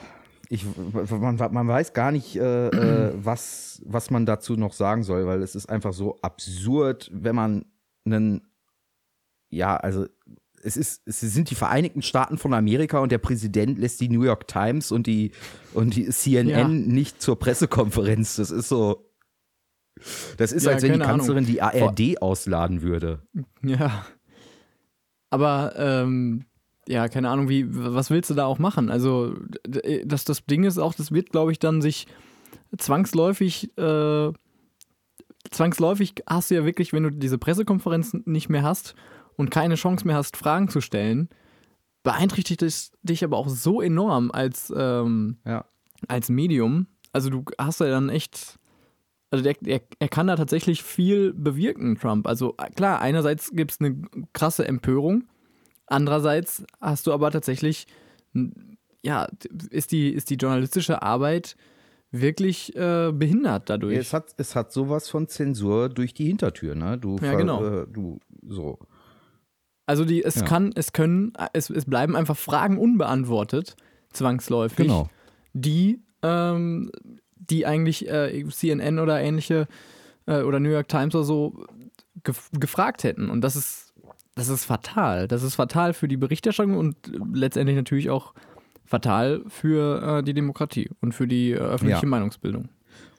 [0.48, 0.64] Ich,
[1.10, 5.42] man, man weiß gar nicht, äh, äh, was, was man dazu noch sagen soll, weil
[5.42, 7.66] es ist einfach so absurd, wenn man
[8.06, 8.48] einen,
[9.50, 10.06] ja, also
[10.66, 14.24] es ist, es sind die Vereinigten Staaten von Amerika und der Präsident lässt die New
[14.24, 15.32] York Times und die
[15.74, 16.68] und die CNN Ja.
[16.68, 18.38] nicht zur Pressekonferenz.
[18.38, 19.12] Das ist so.
[20.38, 21.20] Das ist, Ja, als wenn die keine Ahnung.
[21.20, 23.22] Kanzlerin die ARD ausladen würde.
[23.62, 24.06] Ja.
[25.30, 26.46] Aber, ähm,
[26.88, 28.90] ja, keine Ahnung, wie, was willst du da auch machen?
[28.90, 29.36] Also,
[30.04, 32.08] das, das Ding ist auch, das wird, glaube ich, dann sich
[32.78, 34.32] zwangsläufig, äh,
[35.52, 38.96] zwangsläufig hast du ja wirklich, wenn du diese Pressekonferenz nicht mehr hast
[39.38, 41.30] und keine Chance mehr hast, Fragen zu stellen,
[42.04, 45.66] beeinträchtigt es dich aber auch so enorm als, ähm, Ja.
[46.08, 46.88] als Medium.
[47.14, 48.60] Also du hast ja dann echt,
[49.32, 52.28] also der, er, er kann da tatsächlich viel bewirken, Trump.
[52.28, 53.96] Also äh, klar, einerseits gibt es eine
[54.34, 55.24] krasse Empörung,
[55.88, 57.88] andererseits hast du aber tatsächlich,
[59.04, 59.28] ja,
[59.70, 61.56] ist die, ist die journalistische Arbeit
[62.12, 63.98] wirklich äh, behindert dadurch.
[63.98, 66.98] Es hat, es hat sowas von Zensur durch die Hintertür, ne?
[66.98, 67.64] Du, Ja, genau.
[67.64, 68.80] äh, du, so.
[69.86, 70.42] Also die, es Ja.
[70.44, 73.76] kann, es können, es, es bleiben einfach Fragen unbeantwortet,
[74.14, 74.78] zwangsläufig.
[74.88, 75.10] Genau.
[75.54, 76.92] die, ähm,
[77.36, 79.68] die eigentlich äh, CNN oder ähnliche
[80.26, 81.66] äh, oder New York Times oder so
[82.24, 83.30] gef gefragt hätten.
[83.30, 83.94] Und das ist,
[84.34, 85.28] das ist fatal.
[85.28, 86.96] Das ist fatal für die Berichterstattung und
[87.34, 88.34] letztendlich natürlich auch
[88.86, 92.08] fatal für äh, die Demokratie und für die äh, öffentliche Ja.
[92.10, 92.70] Meinungsbildung.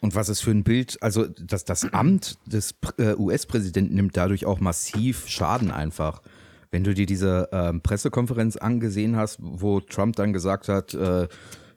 [0.00, 4.46] Und was ist für ein Bild, also das, das Amt des äh, US-Präsidenten nimmt dadurch
[4.46, 6.22] auch massiv Schaden einfach.
[6.70, 11.29] Wenn du dir diese ähm, Pressekonferenz angesehen hast, wo Trump dann gesagt hat, äh,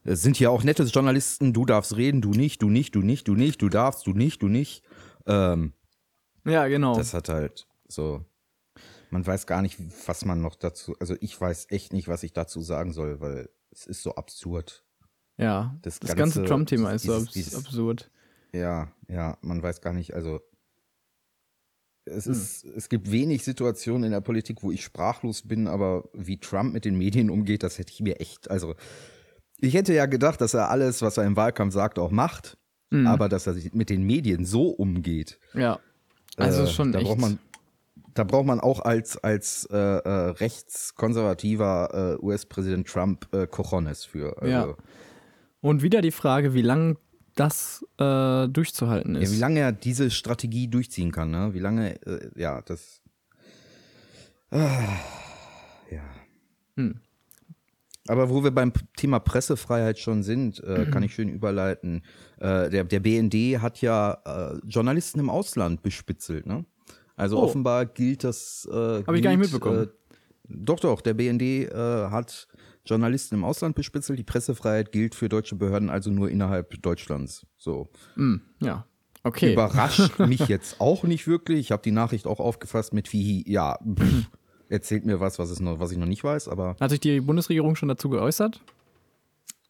[0.03, 3.27] es sind hier auch nette Journalisten, du darfst reden, du nicht, du nicht, du nicht,
[3.27, 4.83] du nicht, du darfst, du nicht, du nicht.
[5.27, 5.73] Ähm,
[6.45, 6.95] Ja, genau.
[6.97, 8.23] das hat halt so,
[9.11, 12.33] man weiß gar nicht, was man noch dazu, also ich weiß echt nicht, was ich
[12.33, 14.83] dazu sagen soll, weil es ist so absurd.
[15.37, 18.09] ja, das das, ganze ganze- Trump-Thema ist so absurd.
[18.51, 20.41] Ja, ja, man weiß gar nicht, also
[22.09, 22.31] es Hm.
[22.33, 26.73] ist, es gibt wenig Situationen in der Politik, wo ich sprachlos bin, aber wie Trump
[26.73, 28.75] mit den Medien umgeht, das hätte ich mir echt, also
[29.61, 32.57] ich hätte ja gedacht, dass er alles, was er im Wahlkampf sagt, auch macht.
[32.91, 33.05] Mhm.
[33.07, 35.79] Aber dass er sich mit den Medien so umgeht, Ja.
[36.37, 37.07] Also äh, schon da echt.
[37.07, 37.39] braucht man
[38.15, 44.37] da braucht man auch als als äh, äh, rechtskonservativer äh, US-Präsident Trump äh, Cojones für.
[44.41, 44.75] Also, Ja.
[45.61, 46.97] Und wieder die Frage, wie lange
[47.39, 49.33] das äh, durchzuhalten Ja, ist.
[49.33, 51.53] wie lange er diese Strategie durchziehen kann, ne?
[51.53, 53.01] Wie lange, äh, ja, das.
[54.51, 54.97] Ah,
[55.91, 56.01] ja.
[56.75, 56.99] Hm.
[58.07, 62.01] Aber wo wir beim Thema Pressefreiheit schon sind, äh, kann ich schön überleiten.
[62.39, 66.65] Äh, der, der BND hat ja äh, Journalisten im Ausland bespitzelt, ne?
[67.15, 67.43] Also Oh.
[67.43, 68.67] offenbar gilt das.
[68.71, 69.83] Äh, Hab ich gar nicht mitbekommen.
[69.83, 69.87] Äh,
[70.47, 71.69] doch, doch, der BND äh,
[72.09, 72.47] hat
[72.85, 74.17] Journalisten im Ausland bespitzelt.
[74.17, 77.45] Die Pressefreiheit gilt für deutsche Behörden also nur innerhalb Deutschlands.
[77.57, 77.89] So.
[78.15, 78.85] Hm, ja.
[79.23, 79.53] Okay.
[79.53, 81.59] Überrascht mich jetzt auch nicht wirklich.
[81.59, 84.29] Ich habe die Nachricht auch aufgefasst mit wie, ja, pff,
[84.69, 87.19] erzählt mir was, was, es noch, was ich noch nicht weiß, aber Hat sich die
[87.19, 88.61] Bundesregierung schon dazu geäußert?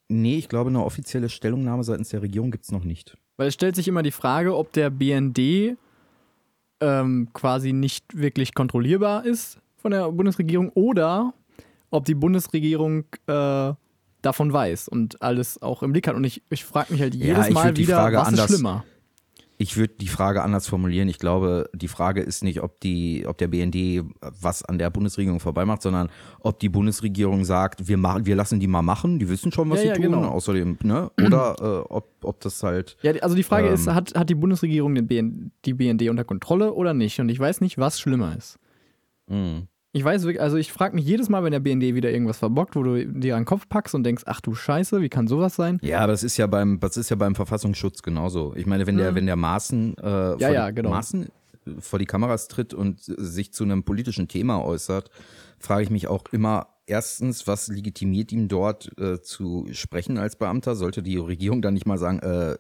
[0.10, 3.16] nee, ich glaube, eine offizielle Stellungnahme seitens der Regierung gibt's noch nicht.
[3.38, 5.78] Weil es stellt sich immer die Frage, ob der BND
[6.82, 11.34] ähm, quasi nicht wirklich kontrollierbar ist von der Bundesregierung oder
[11.92, 13.74] ob die Bundesregierung äh,
[14.22, 16.16] davon weiß und alles auch im Blick hat.
[16.16, 18.84] Und ich, ich frage mich halt jedes ich Mal wieder, Frage was anders- ist schlimmer?
[19.62, 21.10] Ich würde die Frage anders formulieren.
[21.10, 25.42] Ich glaube, die Frage ist nicht, ob die, ob der BND was an der Bundesregierung
[25.42, 29.52] vorbeimacht, sondern ob die Bundesregierung sagt, wir machen, wir lassen die mal machen, die wissen
[29.52, 30.04] schon, was Ja, sie ja, tun.
[30.04, 30.30] genau.
[30.30, 31.12] Außerdem, ne?
[31.22, 32.96] Oder äh, ob, ob das halt.
[33.02, 33.74] Ja, also die Frage Ähm.
[33.74, 37.20] ist, hat, hat die Bundesregierung den BN, die BND unter Kontrolle oder nicht?
[37.20, 38.60] Und ich weiß nicht, was schlimmer ist.
[39.28, 39.64] Mh.
[39.92, 42.76] Ich weiß wirklich, also ich frage mich jedes Mal, wenn der BND wieder irgendwas verbockt,
[42.76, 45.56] wo du dir an den Kopf packst und denkst, ach du Scheiße, wie kann sowas
[45.56, 45.80] sein?
[45.82, 48.54] Ja, aber das ist ja beim, das ist ja beim Verfassungsschutz genauso.
[48.56, 50.40] Ich meine, wenn der, wenn der Maaßen, äh, vor Mhm.
[50.42, 50.90] ja, die, genau.
[50.92, 51.30] Maaßen
[51.80, 55.10] vor die Kameras tritt und sich zu einem politischen Thema äußert,
[55.58, 60.76] frage ich mich auch immer erstens, was legitimiert ihm dort äh, zu sprechen als Beamter?
[60.76, 62.58] Sollte die Regierung dann nicht mal sagen, äh,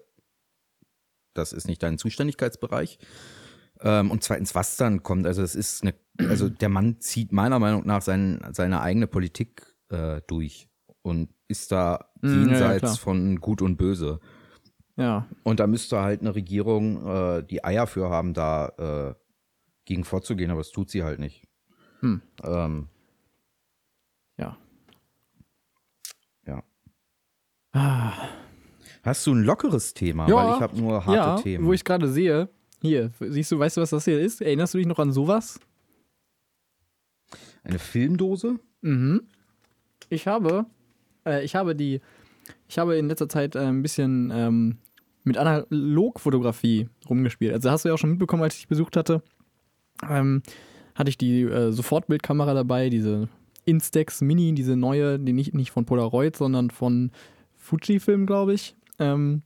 [1.35, 2.97] das ist nicht dein Zuständigkeitsbereich?
[3.81, 5.93] Ähm, und zweitens, was dann kommt, also es ist eine,
[6.27, 10.69] also der Mann zieht meiner Meinung nach sein, seine eigene Politik äh, durch
[11.01, 14.19] und ist da Mm, ja, ja, jenseits von Gut und Böse.
[14.97, 19.15] Ja, Und da müsste halt eine Regierung äh, die Eier für haben, da äh,
[19.85, 21.47] gegen vorzugehen, aber das tut sie halt nicht.
[22.01, 22.21] Hm.
[22.43, 22.89] Ähm,
[24.37, 24.57] ja.
[26.45, 26.63] ja.
[27.71, 28.11] Ah.
[29.03, 30.27] Hast du ein lockeres Thema?
[30.27, 31.65] Ja, Weil ich habe nur harte ja, Themen.
[31.65, 32.49] wo ich gerade sehe,
[32.81, 34.41] hier, siehst du, weißt du, was das hier ist?
[34.41, 35.59] Erinnerst du dich noch an sowas?
[37.69, 38.55] Eine Filmdose?
[38.81, 39.21] Mhm.
[40.09, 40.65] Ich habe,
[41.23, 42.01] äh, ich habe die,
[42.67, 44.77] ich habe in letzter Zeit äh, ein bisschen ähm,
[45.23, 47.53] mit Analogfotografie rumgespielt.
[47.53, 49.21] Also hast du ja auch schon mitbekommen, als ich dich besucht hatte,
[50.09, 50.41] ähm,
[50.95, 53.29] hatte ich die äh, Sofortbildkamera dabei, diese
[53.65, 57.11] Instax Mini, diese neue, die nicht, nicht von Polaroid, sondern von
[57.55, 58.75] Fujifilm, glaube ich.
[58.97, 59.43] Ähm,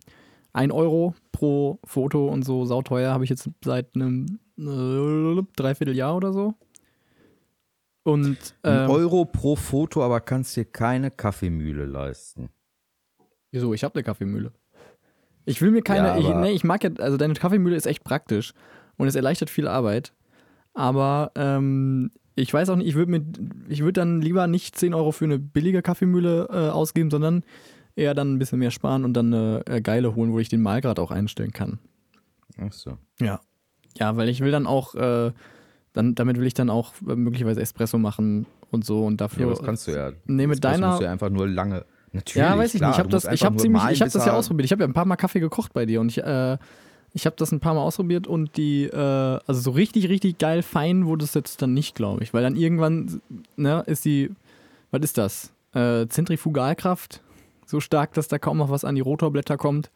[0.54, 6.32] ein Euro pro Foto und so sauteuer habe ich jetzt seit einem äh, Dreivierteljahr oder
[6.32, 6.54] so.
[8.04, 12.50] Und Ein ähm, Euro pro Foto, aber kannst dir keine Kaffeemühle leisten.
[13.52, 13.74] Wieso?
[13.74, 14.52] Ich habe eine Kaffeemühle.
[15.46, 16.08] Ich will mir keine.
[16.08, 16.90] Ja, ich, nee, ich mag ja.
[17.00, 18.54] Also deine Kaffeemühle ist echt praktisch
[18.98, 20.14] und es erleichtert viel Arbeit.
[20.74, 23.24] Aber ähm, ich weiß auch nicht, ich würde mir,
[23.70, 27.44] ich würde dann lieber nicht 10 Euro für eine billige Kaffeemühle äh, ausgeben, sondern
[27.96, 30.62] eher dann ein bisschen mehr sparen und dann eine äh, geile holen, wo ich den
[30.62, 31.80] Malgrad auch einstellen kann.
[32.58, 32.98] Ach so.
[33.20, 33.40] Ja.
[33.98, 35.32] Ja, weil ich will dann auch, äh,
[35.94, 39.46] dann, damit will ich dann auch äh, möglicherweise Espresso machen und so und dafür.
[39.46, 40.12] Ja, das kannst du ja.
[40.26, 41.86] Nee, mit deiner- musst du ja einfach nur lange.
[42.12, 42.36] Natürlich.
[42.48, 42.96] Ja, weiß ich klar, nicht.
[42.98, 44.66] Ich habe das, ich ziemlich, ich habe bis das ja er- ausprobiert.
[44.66, 46.58] Ich habe ja ein paar Mal Kaffee gekocht bei dir und ich, äh,
[47.16, 50.62] ich habe das ein paar Mal ausprobiert und die, äh, also so richtig, richtig geil
[50.62, 53.22] fein wurde es jetzt dann nicht, glaube ich, weil dann irgendwann,
[53.56, 54.30] ne, ist die,
[54.92, 55.54] was ist das?
[55.74, 57.22] Äh, Zentrifugalkraft
[57.66, 59.90] so stark, dass da kaum noch was an die Rotorblätter kommt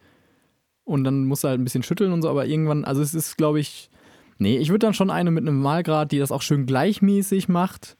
[0.84, 3.36] und dann musst du halt ein bisschen schütteln und so, aber irgendwann, also es ist,
[3.36, 3.90] glaube ich,
[4.38, 7.96] nee, ich würde dann schon eine mit einem Malgrad, die das auch schön gleichmäßig macht.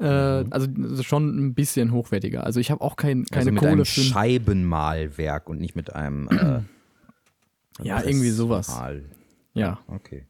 [0.00, 0.52] Äh, Mhm.
[0.52, 0.68] also
[1.02, 2.44] schon ein bisschen hochwertiger.
[2.44, 5.76] Also ich habe auch kein, keine also mit Kohle einem für ein Scheibenmalwerk und nicht
[5.76, 6.60] mit einem äh,
[7.82, 8.66] Ja, irgendwie sowas.
[8.66, 9.04] Pressmal.
[9.54, 10.26] Ja, Okay.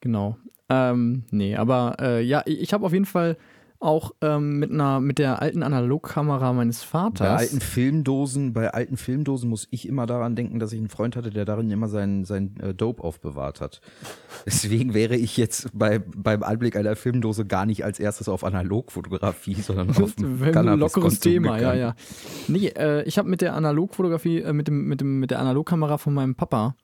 [0.00, 0.36] genau.
[0.68, 3.36] Ähm, nee, aber äh, ja, ich habe auf jeden Fall
[3.80, 7.20] auch ähm, mit einer mit der alten Analogkamera meines Vaters.
[7.20, 11.14] Bei alten Filmdosen, bei alten Filmdosen muss ich immer daran denken, dass ich einen Freund
[11.14, 13.80] hatte, der darin immer sein, sein äh, Dope aufbewahrt hat.
[14.46, 19.54] Deswegen wäre ich jetzt bei, beim Anblick einer Filmdose gar nicht als erstes auf Analogfotografie,
[19.54, 21.94] sondern auf Ein lockeres Thema, ja, ja.
[22.48, 25.98] Nee, äh, ich habe mit der Analogfotografie, äh, mit, dem, mit, dem, mit der Analogkamera
[25.98, 26.74] von meinem Papa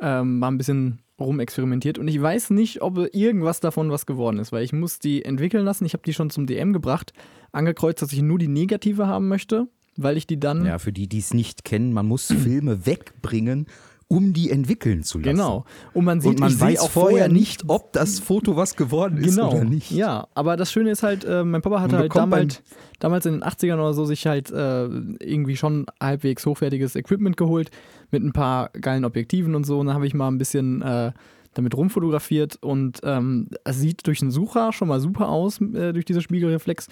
[0.00, 4.52] ähm, mal ein bisschen rumexperimentiert und ich weiß nicht, ob irgendwas davon was geworden ist,
[4.52, 5.84] weil ich muss die entwickeln lassen.
[5.86, 7.12] Ich habe die schon zum DM gebracht,
[7.52, 11.08] angekreuzt, dass ich nur die negative haben möchte, weil ich die dann Ja, für die,
[11.08, 13.66] die es nicht kennen, man muss Filme wegbringen
[14.08, 15.36] um die entwickeln zu lassen.
[15.36, 15.64] Genau.
[15.92, 19.36] Und man sieht Und man weiß auch vorher nicht, ob das Foto was geworden ist
[19.36, 19.50] genau.
[19.50, 19.90] oder nicht.
[19.90, 22.62] Ja, aber das Schöne ist halt, äh, mein Papa hatte Man halt damals,
[23.00, 27.70] damals in den 80ern oder so sich halt äh, irgendwie schon halbwegs hochwertiges Equipment geholt
[28.12, 29.80] mit ein paar geilen Objektiven und so.
[29.80, 31.12] Und dann habe ich mal ein bisschen äh,
[31.54, 36.04] damit rumfotografiert und ähm, es sieht durch den Sucher schon mal super aus, äh, durch
[36.04, 36.88] diese Spiegelreflex.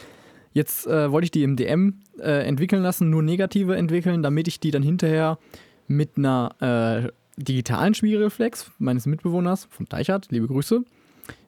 [0.53, 4.61] Jetzt äh, wollte ich die im DM äh, entwickeln lassen, nur negative entwickeln, damit ich
[4.61, 5.39] die dann hinterher
[5.87, 10.83] mit einer äh, digitalen Spiegelreflex meines Mitbewohners von Teichert, liebe Grüße,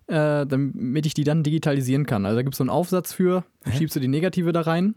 [0.09, 2.27] äh, damit ich die dann digitalisieren kann.
[2.27, 3.77] Also da gibt es so einen Aufsatz für, Hä?
[3.79, 4.95] schiebst du die Negative da rein.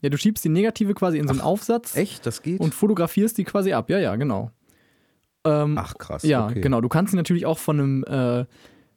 [0.00, 2.26] Ja, du schiebst die Negative quasi in so einen Aufsatz Echt?
[2.26, 2.60] Das geht?
[2.60, 3.88] und fotografierst die quasi ab.
[3.88, 4.50] Ja, ja, genau.
[5.46, 6.22] Ähm, Ach krass.
[6.24, 6.60] ja, okay.
[6.60, 6.80] genau.
[6.80, 8.44] Du kannst sie natürlich auch von einem, äh,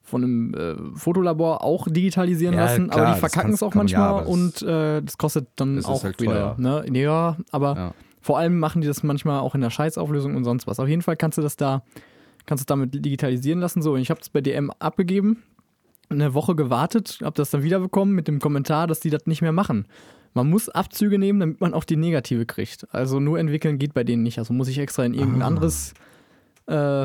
[0.02, 3.78] von einem äh, Fotolabor auch digitalisieren Ja, lassen, klar, aber die verkacken es auch ja,
[3.78, 6.56] manchmal das- und äh, das kostet dann Das auch halt wieder.
[6.58, 6.86] Ne?
[6.93, 7.93] Ja, aber Ja.
[8.27, 10.81] Vor allem machen die das manchmal auch in der Scheißauflösung und sonst was.
[10.81, 11.81] Auf jeden Fall kannst du das da,
[12.45, 13.81] kannst du damit digitalisieren lassen.
[13.81, 15.43] So, und ich habe es bei DM abgegeben,
[16.09, 19.53] eine Woche gewartet, habe das dann wiederbekommen mit dem Kommentar, dass die das nicht mehr
[19.53, 19.85] machen.
[20.33, 22.85] Man muss Abzüge nehmen, damit man auch die Negative kriegt.
[22.93, 24.37] Also nur entwickeln geht bei denen nicht.
[24.39, 25.47] Also muss ich extra in irgendein Ah.
[25.47, 25.93] anderes,
[26.67, 27.03] äh,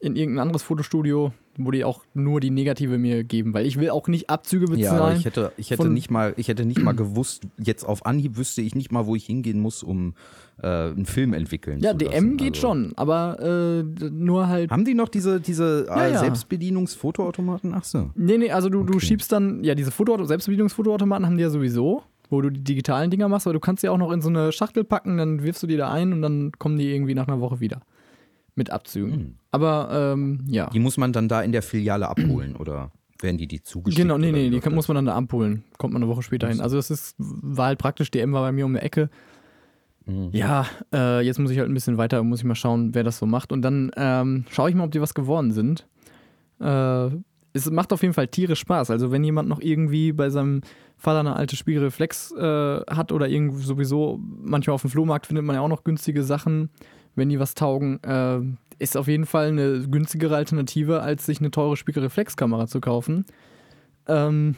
[0.00, 3.90] in irgendein anderes Fotostudio, wo die auch nur die Negative mir geben, weil ich will
[3.90, 5.18] auch nicht Abzüge Ja, aber bezahlen.
[5.18, 8.62] ich hätte, ich hätte nicht mal, ich hätte nicht mal gewusst, jetzt auf Anhieb wüsste
[8.62, 10.14] ich nicht mal, wo ich hingehen muss, um
[10.60, 14.84] äh, einen Film entwickeln ja, zu DM geht Also- schon, aber äh, nur halt Haben
[14.84, 16.18] die noch diese, diese Ja, äh, ja.
[16.18, 17.74] Selbstbedienungsfotoautomaten?
[17.74, 18.10] Ach so.
[18.14, 19.06] Nee, nee, also du, du Okay.
[19.06, 23.28] schiebst dann, ja, diese Foto Selbstbedienungsfotoautomaten haben die ja sowieso, wo du die digitalen Dinger
[23.28, 25.66] machst, aber du kannst sie auch noch in so eine Schachtel packen, dann wirfst du
[25.66, 27.80] die da ein und dann kommen die irgendwie nach einer Woche wieder.
[28.54, 29.12] Mit Abzügen.
[29.12, 29.34] Hm.
[29.50, 30.68] Aber ähm, ja.
[30.70, 34.02] Die muss man dann da in der Filiale abholen oder werden die die zugeschickt?
[34.02, 35.64] Genau, nee, nee, die kann, muss man dann da abholen.
[35.78, 36.60] Kommt man eine Woche später hin.
[36.60, 39.08] Also das ist, war halt praktisch, DM war bei mir um die Ecke.
[40.12, 40.28] Mhm.
[40.32, 43.18] Ja, äh, jetzt muss ich halt ein bisschen weiter, muss ich mal schauen, wer das
[43.18, 43.52] so macht.
[43.52, 45.86] Und dann ähm, schaue ich mal, ob die was geworden sind.
[46.60, 47.10] Äh,
[47.54, 48.90] es macht auf jeden Fall tierisch Spaß.
[48.90, 50.62] Also wenn jemand noch irgendwie bei seinem
[50.96, 55.56] Vater eine alte Spiegelreflex äh, hat oder irgendwie sowieso, manchmal auf dem Flohmarkt findet man
[55.56, 56.70] ja auch noch günstige Sachen,
[57.14, 58.40] wenn die was taugen, äh,
[58.78, 63.26] ist auf jeden Fall eine günstigere Alternative, als sich eine teure Spiegelreflexkamera zu kaufen.
[64.06, 64.56] Ähm,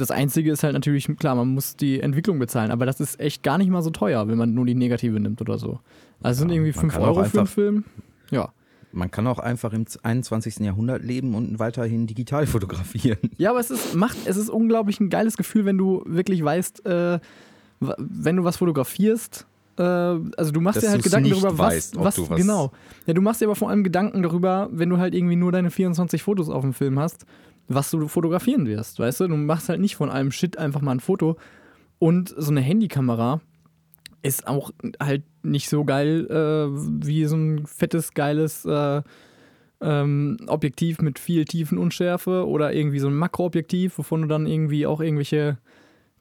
[0.00, 3.42] das Einzige ist halt natürlich, klar, man muss die Entwicklung bezahlen, aber das ist echt
[3.42, 5.78] gar nicht mal so teuer, wenn man nur die Negative nimmt oder so.
[6.22, 7.84] Also es sind Ja, irgendwie man 5 kann auch Euro für einen Film.
[8.30, 8.48] Ja.
[8.92, 10.58] Man kann auch einfach im 21.
[10.58, 13.18] Jahrhundert leben und weiterhin digital fotografieren.
[13.38, 16.84] Ja, aber es ist, macht, es ist unglaublich ein geiles Gefühl, wenn du wirklich weißt,
[16.86, 17.20] äh,
[17.78, 19.46] wenn du was fotografierst,
[19.78, 22.72] äh, also du machst Dass dir halt Gedanken darüber, was, weißt, was, du was- genau.
[23.06, 25.70] Ja, du machst dir aber vor allem Gedanken darüber, wenn du halt irgendwie nur deine
[25.70, 27.24] 24 Fotos auf dem Film hast,
[27.68, 29.28] was du fotografieren wirst, weißt du?
[29.28, 31.36] Du machst halt nicht von allem Shit einfach mal ein Foto.
[31.98, 33.40] Und so eine Handykamera
[34.22, 34.70] ist auch
[35.00, 39.02] halt nicht so geil äh, wie so ein fettes, geiles äh,
[39.80, 45.00] ähm, Objektiv mit viel Tiefenunschärfe oder irgendwie so ein Makroobjektiv, wovon du dann irgendwie auch
[45.00, 45.58] irgendwelche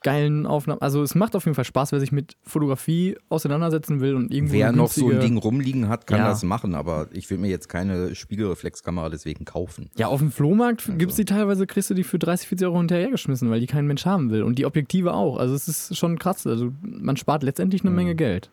[0.02, 0.82] geilen Aufnahmen.
[0.82, 4.54] Also es macht auf jeden Fall Spaß, wer sich mit Fotografie auseinandersetzen will und irgendwo
[4.54, 6.30] Wer noch so ein Ding rumliegen hat, kann Ja.
[6.30, 9.90] das machen, aber ich will mir jetzt keine Spiegelreflexkamera deswegen kaufen.
[9.98, 10.98] Ja, auf dem Flohmarkt Also.
[10.98, 14.06] gibt's die teilweise, kriegst du die für 30, 40 Euro hinterhergeschmissen, weil die kein Mensch
[14.06, 14.44] haben will.
[14.44, 15.38] Und die Objektive auch.
[15.38, 16.48] Also es ist schon krass.
[16.48, 17.96] Also man spart letztendlich eine Mhm.
[17.98, 18.50] Menge Geld.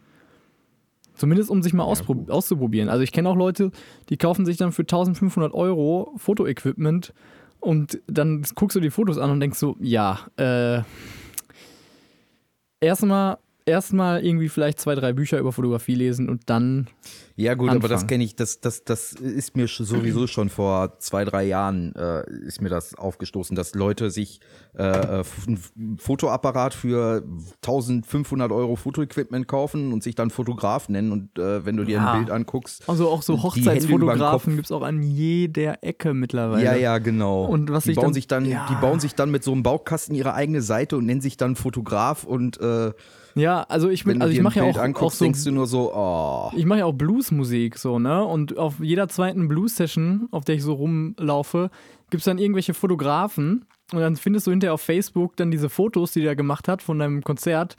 [1.15, 2.31] Zumindest um sich mal gut.
[2.31, 2.89] auszuprobieren.
[2.91, 3.71] Also ich kenne auch Leute,
[4.11, 7.15] die kaufen sich dann für 1500 Euro Fotoequipment
[7.61, 10.83] und dann guckst du die Fotos an und denkst so, ja, äh,
[12.81, 16.87] erstmal erstmal irgendwie vielleicht zwei, drei Bücher über Fotografie lesen und dann
[17.35, 21.25] Ja gut, aber das kenne ich, das, das, das ist mir sowieso schon vor zwei,
[21.25, 24.41] drei Jahren äh, ist mir das aufgestoßen, dass Leute sich
[24.75, 25.59] äh, ein
[25.99, 27.25] Fotoapparat für
[27.57, 32.13] 1500 Euro Fotoequipment kaufen und sich dann Fotograf nennen und äh, wenn du dir Ja.
[32.13, 36.65] ein Bild anguckst, Also auch so Hochzeitsfotografen gibt es auch an jeder Ecke mittlerweile.
[36.65, 37.45] ja, ja, genau.
[37.47, 38.67] Und was die bauen dann- sich dann, ja.
[38.71, 41.57] die bauen sich dann mit so einem Baukasten ihre eigene Seite und nennen sich dann
[41.57, 42.93] Fotograf und äh,
[43.37, 45.93] Ja, also ich bin, also ich mache ja auch, auch so, denkst du nur so,
[45.95, 46.51] oh.
[46.57, 48.25] ich mache ja auch Bluesmusik so, ne?
[48.25, 51.71] Und auf jeder zweiten Blues-Session, auf der ich so rumlaufe,
[52.09, 56.13] gibt es dann irgendwelche Fotografen und dann findest du hinterher auf Facebook dann diese Fotos,
[56.13, 57.77] die der gemacht hat von deinem Konzert.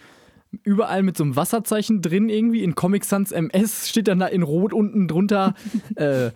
[0.63, 2.63] Überall mit so einem Wasserzeichen drin irgendwie.
[2.63, 5.55] In Comic Sans MS steht dann da in Rot unten drunter
[5.95, 6.29] äh,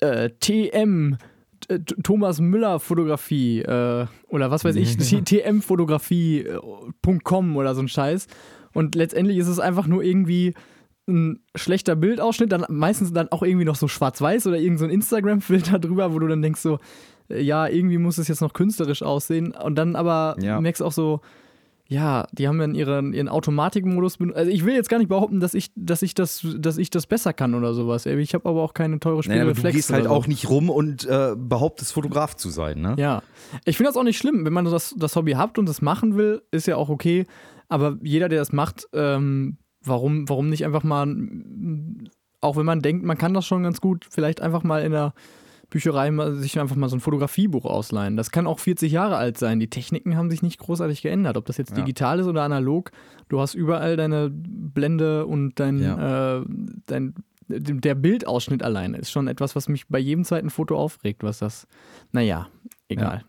[0.00, 1.16] äh, TM,
[2.02, 8.26] Thomas Müller Fotografie äh, oder was weiß ich, tmfotografie.com oder so ein Scheiß.
[8.72, 10.54] Und letztendlich ist es einfach nur irgendwie
[11.08, 14.90] ein schlechter Bildausschnitt, dann meistens dann auch irgendwie noch so schwarz-weiß oder irgend so ein
[14.90, 16.78] Instagram-Filter drüber, wo du dann denkst so,
[17.28, 19.52] äh, ja, irgendwie muss es jetzt noch künstlerisch aussehen.
[19.52, 20.60] Und dann aber Ja.
[20.60, 21.20] merkst auch so,
[21.92, 24.38] ja, die haben dann ihren, ihren Automatikmodus benutzt.
[24.38, 27.06] Also ich will jetzt gar nicht behaupten, dass ich, dass ich das, dass ich das
[27.06, 28.06] besser kann oder sowas.
[28.06, 30.10] Ich habe aber auch keine teure Naja, aber du gehst halt so.
[30.10, 32.94] auch nicht rum und äh, behauptest, Fotograf zu sein, ne?
[32.98, 33.22] Ja.
[33.66, 34.44] Ich finde das auch nicht schlimm.
[34.44, 37.26] Wenn man das, das Hobby hat und das machen will, ist ja auch okay.
[37.68, 41.14] Aber jeder, der das macht, ähm, warum, warum nicht einfach mal,
[42.40, 45.12] auch wenn man denkt, man kann das schon ganz gut, vielleicht einfach mal in der
[45.72, 48.16] Bücherei mal, sich einfach mal so ein Fotografiebuch ausleihen.
[48.18, 49.58] Das kann auch 40 Jahre alt sein.
[49.58, 51.38] Die Techniken haben sich nicht großartig geändert.
[51.38, 51.76] Ob das jetzt Ja.
[51.76, 52.90] digital ist oder analog,
[53.30, 56.42] du hast überall deine Blende und dein, äh,
[56.86, 57.14] dein
[57.48, 61.66] der Bildausschnitt alleine ist schon etwas, was mich bei jedem zweiten Foto aufregt, was das,
[62.12, 62.48] naja,
[62.88, 63.24] egal.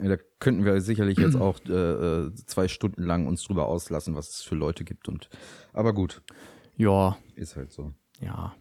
[0.00, 4.14] Ja, Da könnten wir sicherlich jetzt auch äh, äh, zwei Stunden lang uns drüber auslassen,
[4.16, 5.08] was es für Leute gibt.
[5.08, 5.28] Und
[5.72, 6.22] aber gut,
[6.76, 7.92] Ja, ist halt so.
[8.20, 8.54] ja.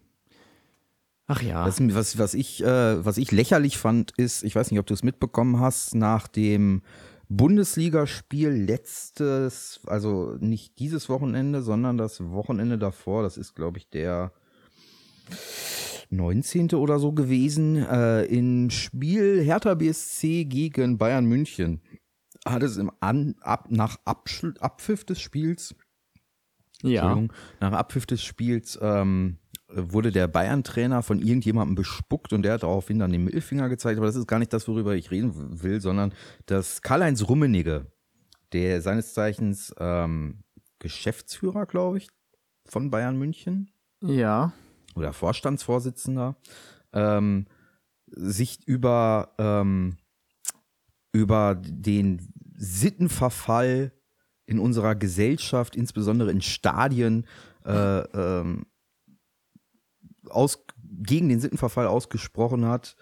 [1.31, 1.65] Ach ja.
[1.65, 4.93] Was, was, was, ich, äh, was ich lächerlich fand, ist, ich weiß nicht, ob du
[4.93, 6.81] es mitbekommen hast, nach dem
[7.29, 14.33] Bundesligaspiel letztes, also nicht dieses Wochenende, sondern das Wochenende davor, das ist, glaube ich, der
[16.09, 16.71] 19.
[16.73, 21.79] oder so gewesen, äh, im Spiel Hertha BSC gegen Bayern München.
[22.45, 25.75] Hat es im An, ab, nach Abschl Abpfiff des Spiels
[26.83, 27.15] ja.
[27.59, 29.37] Nach Abpfiff des Spiels ähm,
[29.73, 33.97] wurde der Bayern-Trainer von irgendjemandem bespuckt und der hat daraufhin dann den Mittelfinger gezeigt.
[33.97, 36.13] Aber das ist gar nicht das, worüber ich reden will, sondern
[36.45, 37.87] dass Karl-Heinz Rummenigge,
[38.53, 40.43] der seines Zeichens ähm,
[40.79, 42.09] Geschäftsführer, glaube ich,
[42.65, 44.53] von Bayern München Ja.
[44.95, 46.35] oder Vorstandsvorsitzender,
[46.93, 47.45] ähm,
[48.07, 49.97] sich über, ähm,
[51.13, 53.91] über den Sittenverfall
[54.45, 57.25] in unserer Gesellschaft, insbesondere in Stadien,
[57.65, 58.65] äh, ähm,
[60.31, 60.63] aus,
[61.03, 62.95] gegen den Sittenverfall ausgesprochen hat.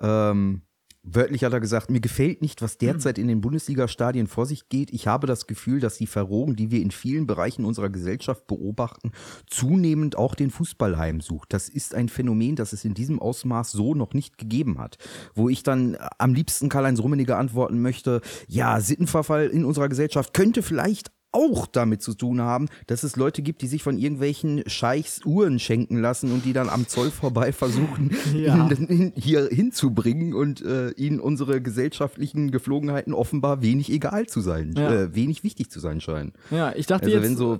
[0.00, 0.62] Ähm,
[1.06, 4.92] wörtlich hat er gesagt, mir gefällt nicht, was derzeit in den Bundesliga-Stadien vor sich geht.
[4.92, 9.12] Ich habe das Gefühl, dass die Verrohung, die wir in vielen Bereichen unserer Gesellschaft beobachten,
[9.46, 11.52] zunehmend auch den Fußball heimsucht.
[11.52, 14.98] Das ist ein Phänomen, das es in diesem Ausmaß so noch nicht gegeben hat.
[15.34, 20.62] Wo ich dann am liebsten Karl-Heinz Rummenigge antworten möchte, ja, Sittenverfall in unserer Gesellschaft könnte
[20.62, 25.24] vielleicht auch damit zu tun haben, dass es Leute gibt, die sich von irgendwelchen Scheichs
[25.26, 28.68] Uhren schenken lassen und die dann am Zoll vorbei versuchen, Ja.
[28.70, 34.90] ihn, hier hinzubringen und äh, ihnen unsere gesellschaftlichen Geflogenheiten offenbar wenig egal zu sein, Ja.
[34.92, 36.32] äh, wenig wichtig zu sein scheinen.
[36.50, 37.24] Ja, ich dachte Also jetzt.
[37.24, 37.58] wenn so,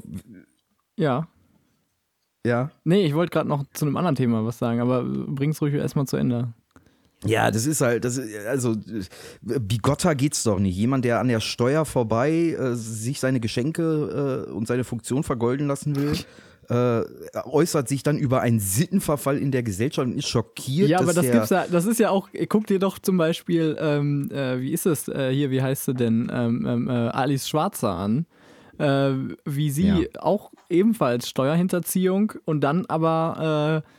[0.96, 1.28] ja.
[2.46, 5.74] ja, Nee, ich wollte gerade noch zu einem anderen Thema was sagen, aber bring's ruhig
[5.74, 6.54] erstmal zu Ende.
[7.28, 10.76] Ja, das ist halt, das ist, also äh, bigotter geht's doch nicht.
[10.76, 15.66] Jemand, der an der Steuer vorbei äh, sich seine Geschenke äh, und seine Funktion vergolden
[15.66, 16.16] lassen will,
[16.68, 17.02] äh,
[17.44, 20.88] äußert sich dann über einen Sittenverfall in der Gesellschaft und ist schockiert.
[20.90, 24.28] Ja, aber das gibt's ja, das ist ja auch, guck dir doch zum Beispiel, ähm,
[24.32, 27.90] äh, wie ist es äh, hier, wie heißt sie denn, ähm, ähm, äh, Alice Schwarzer
[27.90, 28.26] an,
[28.78, 29.12] äh,
[29.44, 29.98] wie sie Ja.
[30.20, 33.90] auch ebenfalls Steuerhinterziehung und dann aber, äh,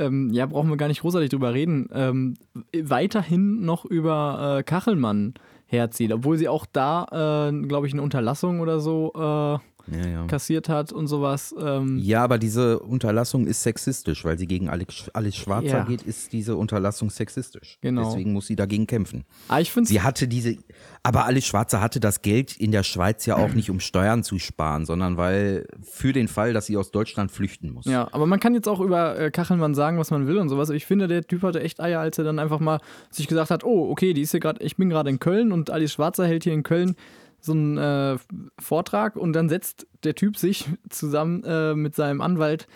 [0.00, 2.34] ähm, ja, brauchen wir gar nicht großartig drüber reden, ähm,
[2.74, 5.34] weiterhin noch über äh, Kachelmann
[5.66, 9.58] herzieht, obwohl sie auch da, äh, glaube ich, eine Unterlassung oder so äh,
[9.92, 10.26] ja, ja.
[10.26, 11.54] kassiert hat und sowas.
[11.58, 15.84] Ähm, ja, aber diese Unterlassung ist sexistisch, weil sie gegen Alex, Alice Schwarzer Ja.
[15.84, 17.78] geht, ist diese Unterlassung sexistisch.
[17.80, 18.04] Genau.
[18.10, 19.24] Deswegen muss sie dagegen kämpfen.
[19.48, 20.56] aber Ah, ich Sie hatte diese,
[21.02, 24.38] aber Alice Schwarzer hatte das Geld in der Schweiz ja auch nicht, um Steuern zu
[24.38, 27.86] sparen, sondern weil für den Fall, dass sie aus Deutschland flüchten muss.
[27.86, 30.68] Ja, aber man kann jetzt auch über äh, Kachelmann sagen, was man will und sowas.
[30.68, 32.80] Aber ich finde, der Typ hatte echt Eier, als er dann einfach mal
[33.10, 35.70] sich gesagt hat, oh, okay, die ist hier gerade, ich bin gerade in Köln und
[35.70, 36.94] Alice Schwarzer hält hier in Köln
[37.40, 38.18] so einen äh,
[38.58, 42.66] Vortrag und dann setzt der Typ sich zusammen äh, mit seinem Anwalt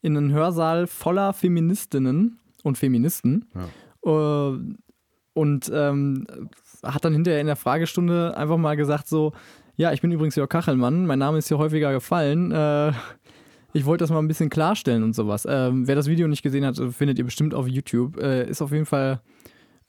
[0.00, 3.46] in einen Hörsaal voller Feministinnen und Feministen.
[4.04, 4.52] Äh,
[5.34, 6.26] und ähm,
[6.82, 9.32] hat dann hinterher in der Fragestunde einfach mal gesagt so,
[9.76, 12.52] ja, ich bin übrigens Jörg Kachelmann, mein Name ist hier häufiger gefallen.
[12.52, 12.92] Äh,
[13.72, 15.46] ich wollte das mal ein bisschen klarstellen und sowas.
[15.48, 18.18] Ähm, wer das Video nicht gesehen hat, findet ihr bestimmt auf YouTube.
[18.18, 19.20] Äh, ist auf jeden Fall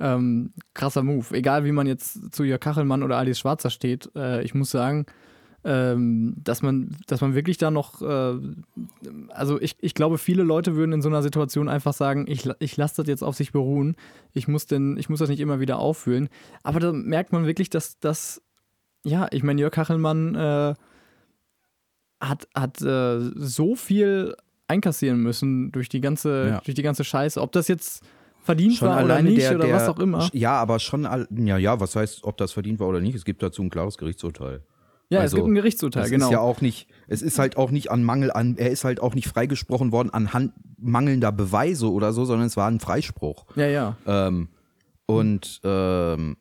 [0.03, 1.25] ähm, krasser Move.
[1.31, 5.05] Egal wie man jetzt zu Jörg Kachelmann oder Alice Schwarzer steht, äh, ich muss sagen,
[5.65, 8.37] ähm, dass man, dass man wirklich da noch, äh,
[9.29, 12.75] also ich, ich glaube, viele Leute würden in so einer Situation einfach sagen, ich, ich
[12.75, 13.95] lasse das jetzt auf sich beruhen,
[14.33, 16.27] ich muss, denn, ich muss das nicht immer wieder auffühlen.
[16.63, 18.41] Aber da merkt man wirklich, dass das,
[19.05, 20.73] ja, ich meine, Jörg Kachelmann äh,
[22.19, 24.35] hat, hat äh, so viel
[24.67, 26.61] einkassieren müssen durch die ganze, Ja.
[26.61, 27.41] durch die ganze Scheiße.
[27.41, 28.03] Ob das jetzt
[28.43, 30.29] verdient Schon war oder nicht der, oder der, was auch immer.
[30.33, 33.15] Ja, aber schon, ja, ja, was heißt, ob das verdient war oder nicht?
[33.15, 34.61] Es gibt dazu ein klares Gerichtsurteil.
[35.09, 36.25] Ja, also, es gibt ein Gerichtsurteil, Das genau.
[36.25, 38.99] ist ja auch nicht, es ist halt auch nicht an Mangel an, er ist halt
[38.99, 43.45] auch nicht freigesprochen worden anhand mangelnder Beweise oder so, sondern es war ein Freispruch.
[43.55, 43.97] ja, ja.
[44.05, 44.49] Ähm,
[45.05, 46.37] und ähm,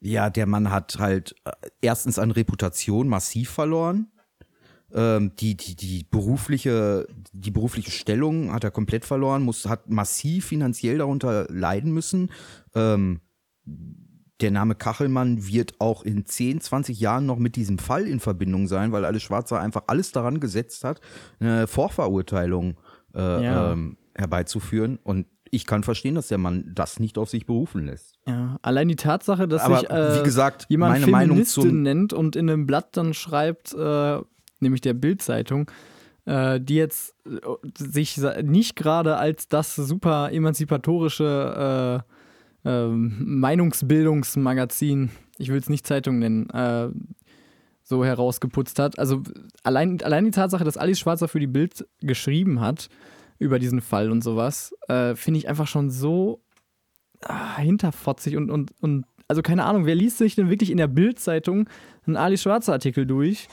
[0.00, 1.50] Ja, der Mann hat halt äh,
[1.80, 4.08] erstens an Reputation massiv verloren.
[4.92, 10.46] Ähm, die, die, die berufliche, die berufliche Stellung hat er komplett verloren, muss, hat massiv
[10.46, 12.30] finanziell darunter leiden müssen.
[12.74, 13.20] Ähm,
[14.40, 18.68] der Name Kachelmann wird auch in 10, 20 Jahren noch mit diesem Fall in Verbindung
[18.68, 21.00] sein, weil alles Schwarzer einfach alles daran gesetzt hat,
[21.40, 22.76] eine Vorverurteilung
[23.14, 23.72] äh, Ja.
[23.72, 24.98] ähm, herbeizuführen.
[25.02, 28.14] Und ich kann verstehen, dass der Mann das nicht auf sich berufen lässt.
[28.26, 31.82] Ja, allein die Tatsache, dass Aber sich äh, wie gesagt, jemand meine Meinung Feministin zum
[31.82, 34.18] nennt und in einem Blatt dann schreibt, äh,
[34.60, 35.70] nämlich der Bild-Zeitung,
[36.24, 37.38] äh, die jetzt äh,
[37.76, 42.04] sich nicht gerade als das super emanzipatorische
[42.64, 46.88] äh, ähm, Meinungsbildungsmagazin, ich will es nicht Zeitung nennen, äh,
[47.82, 48.98] so herausgeputzt hat.
[48.98, 49.22] Also
[49.62, 52.88] allein, allein die Tatsache, dass Alice Schwarzer für die Bild geschrieben hat
[53.38, 56.42] über diesen Fall und sowas, äh, finde ich einfach schon so
[57.22, 60.88] ah, hinterfotzig und, und, und also keine Ahnung, wer liest sich denn wirklich in der
[60.88, 61.68] Bild-Zeitung
[62.06, 63.46] einen Ali Schwarzer Artikel durch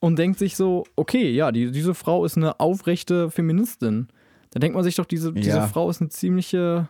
[0.00, 4.08] und denkt sich so, okay, ja, die, diese Frau ist eine aufrechte Feministin.
[4.50, 5.66] Da denkt man sich doch, diese, diese Ja.
[5.68, 6.88] Frau ist eine ziemliche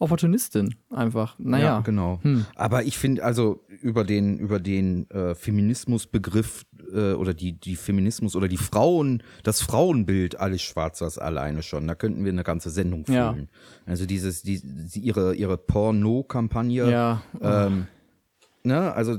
[0.00, 1.34] Opportunistin einfach.
[1.38, 1.64] Naja.
[1.64, 2.20] Ja, genau.
[2.22, 2.46] Hm.
[2.54, 8.36] Aber ich finde, also über den, über den äh, Feminismusbegriff äh, oder die, die Feminismus
[8.36, 13.04] oder die Frauen, das Frauenbild Alice Schwarzers alleine schon, da könnten wir eine ganze Sendung
[13.08, 13.32] Ja.
[13.32, 13.48] füllen.
[13.86, 14.60] Also dieses, die,
[15.00, 17.22] ihre, ihre Porno-Kampagne, Ja.
[17.40, 17.86] ähm,
[18.62, 19.18] ne, also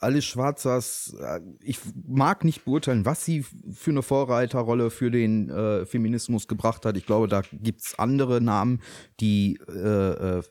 [0.00, 5.86] Alice Schwarzers, äh, ich mag nicht beurteilen, was sie für eine Vorreiterrolle für den äh,
[5.86, 6.96] Feminismus gebracht hat.
[6.96, 8.80] Ich glaube, da gibt's andere Namen,
[9.20, 10.42] die äh, äh,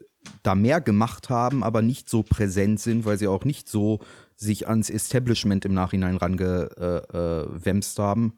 [0.43, 3.99] da mehr gemacht haben, aber nicht so präsent sind, weil sie auch nicht so
[4.35, 8.33] sich ans Establishment im Nachhinein rangewämst äh, äh, haben.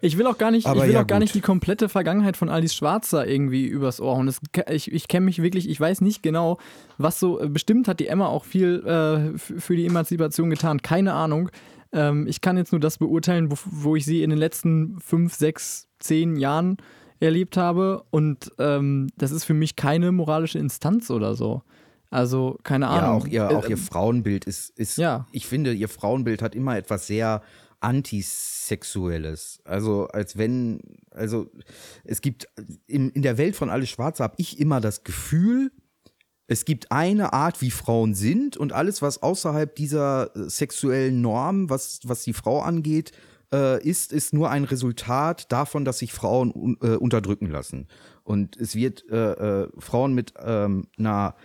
[0.00, 1.24] Ich will auch gar nicht, Aber ich will ja, auch gar gut.
[1.24, 4.26] nicht die komplette Vergangenheit von Alice Schwarzer irgendwie übers Ohr hauen.
[4.26, 4.40] Das,
[4.70, 6.58] ich ich kenne mich wirklich, ich weiß nicht genau,
[6.98, 11.50] was so, bestimmt hat die Emma auch viel äh, für die Emanzipation getan, keine Ahnung.
[11.92, 15.34] Ähm, ich kann jetzt nur das beurteilen, wo, wo ich sie in den letzten fünf,
[15.34, 16.76] sechs, zehn Jahren
[17.20, 21.62] erlebt habe und ähm, das ist für mich keine moralische Instanz oder so.
[22.12, 23.26] Also, keine Ahnung.
[23.30, 25.26] Ja, auch ihr, auch Äh, ihr Frauenbild ist, ist Ja.
[25.30, 27.42] ich finde, ihr Frauenbild hat immer etwas sehr
[27.80, 29.60] antisexuelles.
[29.64, 31.50] Also als wenn, also
[32.04, 32.48] es gibt
[32.86, 35.72] in, in der Welt von Alles Schwarze habe ich immer das Gefühl,
[36.46, 41.70] es gibt eine Art, wie Frauen sind und alles, was außerhalb dieser äh, sexuellen Norm,
[41.70, 43.12] was, was die Frau angeht,
[43.52, 47.86] äh, ist, ist nur ein Resultat davon, dass sich Frauen äh, unterdrücken lassen.
[48.24, 51.36] Und es wird äh, äh, Frauen mit ähm, einer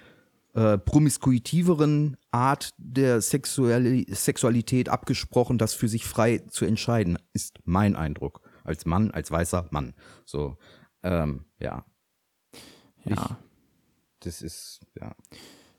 [0.56, 7.95] äh, promiskuitiveren Art der Sexuali Sexualität abgesprochen, das für sich frei zu entscheiden, ist mein
[7.95, 8.41] Eindruck.
[8.64, 9.93] Als Mann, als weißer Mann.
[10.24, 10.58] So,
[11.03, 11.86] ähm, ja,
[13.03, 13.38] ja.
[14.22, 15.16] das ist, ja.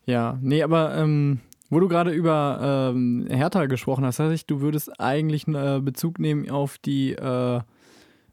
[0.04, 4.60] Ja, nee, aber ähm, wo du gerade über ähm, Hertha gesprochen hast, heißt ich, du
[4.60, 7.60] würdest eigentlich einen äh, Bezug nehmen auf die, äh,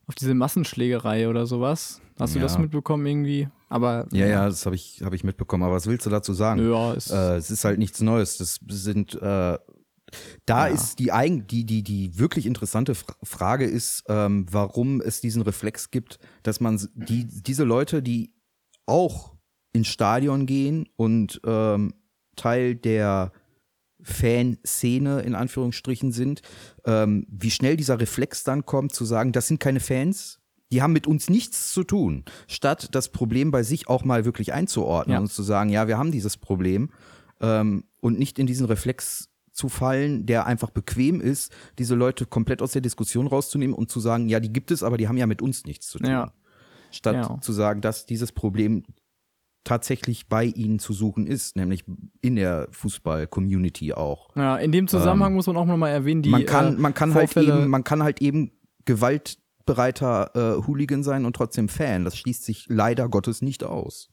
[0.08, 2.03] auf diese Massenschlägerei oder sowas.
[2.20, 2.44] Hast du Ja.
[2.44, 3.48] das mitbekommen irgendwie?
[3.70, 5.64] Aber Ja, ja, das habe ich, hab ich mitbekommen.
[5.64, 6.70] Aber was willst du dazu sagen?
[6.70, 8.38] ja, ist, Äh, es ist halt nichts Neues.
[8.38, 9.58] Das sind, äh, da
[10.46, 10.66] Ja.
[10.68, 15.42] ist die, eigen, die, die, die wirklich interessante Fra- Frage ist, ähm, warum es diesen
[15.42, 18.34] Reflex gibt, dass man die, diese Leute, die
[18.86, 19.36] auch
[19.74, 21.96] ins Stadion gehen und ähm,
[22.36, 23.32] Teil der
[24.04, 26.42] Fanszene in Anführungsstrichen sind,
[26.86, 30.40] ähm, wie schnell dieser Reflex dann kommt, zu sagen, das sind keine Fans,
[30.74, 34.52] die haben mit uns nichts zu tun, statt das Problem bei sich auch mal wirklich
[34.54, 35.20] einzuordnen Ja.
[35.22, 36.90] und zu sagen, ja, wir haben dieses Problem
[37.42, 42.62] ähm, und nicht in diesen Reflex zu fallen, der einfach bequem ist, diese Leute komplett
[42.64, 45.28] aus der Diskussion rauszunehmen und zu sagen, ja, die gibt es, aber die haben ja
[45.28, 46.10] mit uns nichts zu tun.
[46.10, 46.34] Ja.
[46.92, 47.40] Statt Ja.
[47.40, 48.84] zu sagen, dass dieses Problem
[49.64, 51.86] tatsächlich bei ihnen zu suchen ist, nämlich
[52.22, 54.36] in der Fußball-Community auch.
[54.36, 57.14] ja, in dem Zusammenhang muss man auch nochmal erwähnen, die man kann, äh, man kann
[57.14, 58.52] halt eben, man kann halt eben
[59.66, 62.04] gewaltbereiter äh, Hooligan sein und trotzdem Fan.
[62.06, 64.10] Das schließt sich leider Gottes nicht aus.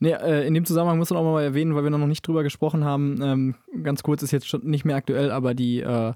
[0.00, 2.42] Nee, äh, in dem Zusammenhang muss man auch mal erwähnen, weil wir noch nicht drüber
[2.42, 3.54] gesprochen haben, ähm,
[3.84, 6.12] ganz kurz ist jetzt schon nicht mehr aktuell, aber die äh,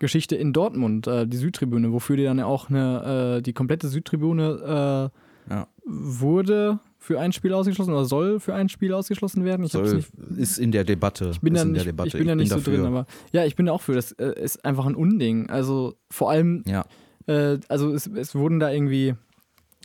[0.00, 3.86] Geschichte in Dortmund, äh, die Südtribüne, wofür die dann ja auch eine, äh, die komplette
[3.86, 5.10] Südtribüne
[5.48, 5.68] äh, Ja.
[5.86, 9.64] wurde für ein Spiel ausgeschlossen oder soll für ein Spiel ausgeschlossen werden.
[9.64, 11.30] Ich, Soll, nicht, ist in der Debatte.
[11.30, 12.08] ich bin da nicht, Debatte.
[12.08, 12.78] ich bin da nicht so dafür.
[12.78, 13.94] drin, aber ja, ich bin da auch für.
[13.94, 15.48] Das äh, ist einfach ein Unding.
[15.48, 16.84] Also vor allem Ja.
[17.26, 19.14] Äh, also es, es wurden da irgendwie,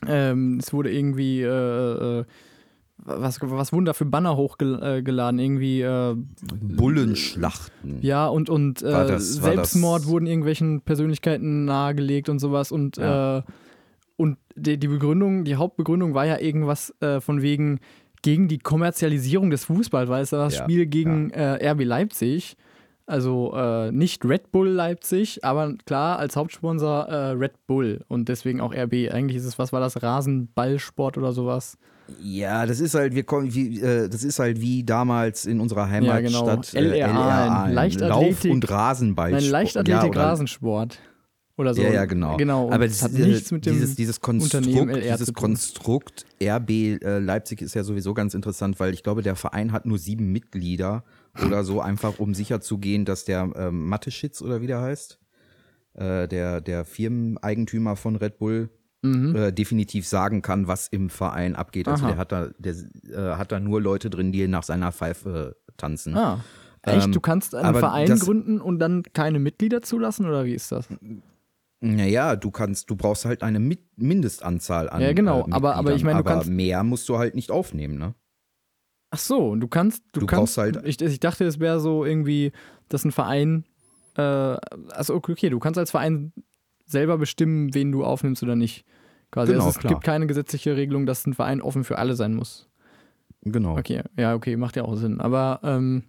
[0.06, 2.24] ähm, es wurde irgendwie, äh, äh,
[2.98, 5.38] was, was wurden da für Banner hochgeladen?
[5.38, 6.16] Irgendwie, äh,
[6.86, 7.98] Bullenschlachten.
[8.00, 13.38] ja, und, und äh, das- Selbstmord wurden irgendwelchen Persönlichkeiten nahegelegt und sowas und, Ja.
[13.38, 13.42] äh,
[14.16, 17.80] und die, die Begründung, die Hauptbegründung war ja irgendwas äh, von wegen,
[18.22, 22.56] gegen die Kommerzialisierung des Fußballs, weil es war das Ja, Spiel gegen äh, RB Leipzig.
[23.08, 28.60] Also äh, nicht Red Bull Leipzig, aber klar als Hauptsponsor äh, Red Bull und deswegen
[28.60, 29.12] auch RB.
[29.12, 31.78] Eigentlich ist es, was war das, Rasenballsport oder sowas?
[32.20, 35.88] Ja, das ist halt, wir kommen, wie, äh, das ist halt wie damals in unserer
[35.88, 36.90] Heimatstadt genau.
[36.90, 39.30] äh, LRA, Lauf- Leichtathletik- und Rasenball.
[39.32, 40.10] Nein, ja, Leichtathletik,
[41.58, 41.82] oder- so.
[41.82, 42.36] Ja, ja, genau.
[42.36, 42.70] Genau.
[42.70, 45.42] Aber das, hat äh, nichts mit dem dieses, dieses Unternehmen Konstrukt, dieses zu tun.
[45.42, 49.86] Konstrukt RB äh, Leipzig ist ja sowieso ganz interessant, weil ich glaube, der Verein hat
[49.86, 51.02] nur sieben Mitglieder
[51.44, 55.18] oder so, einfach um sicherzugehen, dass der ähm, Mathe-Schitz oder wie der heißt,
[55.94, 58.70] äh, der, der Firmeneigentümer von Red Bull,
[59.02, 59.36] Mhm.
[59.36, 61.86] äh, definitiv sagen kann, was im Verein abgeht.
[61.86, 62.10] Also Aha.
[62.12, 62.74] der hat da, der
[63.12, 66.16] äh, hat da nur Leute drin, die nach seiner Pfeife tanzen.
[66.16, 66.40] Ah.
[66.82, 67.04] Echt?
[67.06, 70.72] Ähm, du kannst einen Verein das- gründen und dann keine Mitglieder zulassen oder wie ist
[70.72, 70.88] das?
[71.80, 75.02] Naja, du kannst, du brauchst halt eine Mi- Mindestanzahl an.
[75.02, 77.50] Ja, genau, äh, aber- aber ich meine, du aber kannst- mehr musst du halt nicht
[77.50, 78.14] aufnehmen, ne?
[79.10, 82.04] Ach so, und du kannst, du, Du kannst halt- Ich, ich dachte, es wäre so
[82.04, 82.52] irgendwie,
[82.88, 83.64] dass ein Verein,
[84.16, 86.32] äh, also okay, du kannst als Verein
[86.86, 88.84] selber bestimmen, wen du aufnimmst oder nicht.
[89.30, 89.52] Quasi.
[89.52, 89.92] Genau, also es klar.
[89.94, 92.68] gibt keine gesetzliche Regelung, dass ein Verein offen für alle sein muss.
[93.42, 93.76] Genau.
[93.78, 95.20] Okay, ja, okay, macht ja auch Sinn.
[95.20, 96.04] Aber ähm,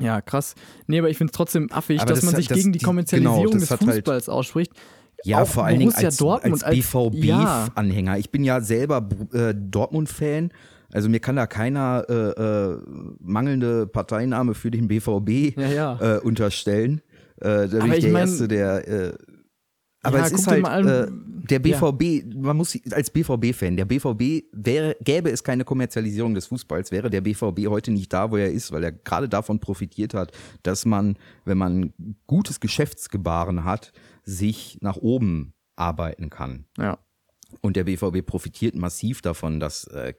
[0.00, 0.54] ja, krass.
[0.86, 2.72] Nee, aber ich finde es trotzdem affig, Aber dass das man hat- sich das- gegen
[2.72, 4.72] die die- Kommerzialisierung genau, des hat halt- Fußballs ausspricht.
[5.24, 6.76] Ja, Auch vor allen Dingen Borussia als, Dortmund als als-
[7.14, 7.66] ja.
[7.70, 8.18] BVB-Anhänger.
[8.18, 10.50] Ich bin ja selber äh, Dortmund-Fan.
[10.92, 12.14] Also mir kann da keiner äh,
[12.74, 12.78] äh,
[13.20, 16.16] mangelnde Parteinahme für den BVB Ja, ja.
[16.16, 17.00] äh, unterstellen.
[17.40, 18.88] Äh, da bin Aber ich ich der mein- Erste, der.
[18.88, 19.12] Äh,
[20.04, 21.06] aber Ja, es ist halt an- äh,
[21.48, 22.24] der BVB.
[22.36, 23.76] Man muss als BVB-Fan.
[23.76, 28.30] Der BVB wäre, gäbe es keine Kommerzialisierung des Fußballs, wäre der BVB heute nicht da,
[28.30, 30.32] wo er ist, weil er gerade davon profitiert hat,
[30.64, 31.92] dass man, wenn man
[32.26, 33.92] gutes Geschäftsgebaren hat,
[34.24, 36.64] sich nach oben arbeiten kann.
[36.78, 36.98] ja.
[37.60, 40.14] Und der BVB profitiert massiv davon, dass äh,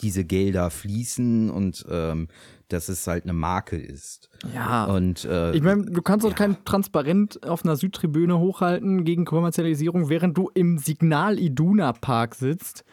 [0.00, 2.28] diese Gelder fließen und ähm,
[2.68, 4.30] dass es halt eine Marke ist.
[4.54, 4.84] Ja.
[4.84, 10.08] Und äh, Ich meine, du kannst doch kein Transparent auf einer Südtribüne hochhalten gegen Kommerzialisierung,
[10.08, 12.84] während du im Signal Iduna Park sitzt,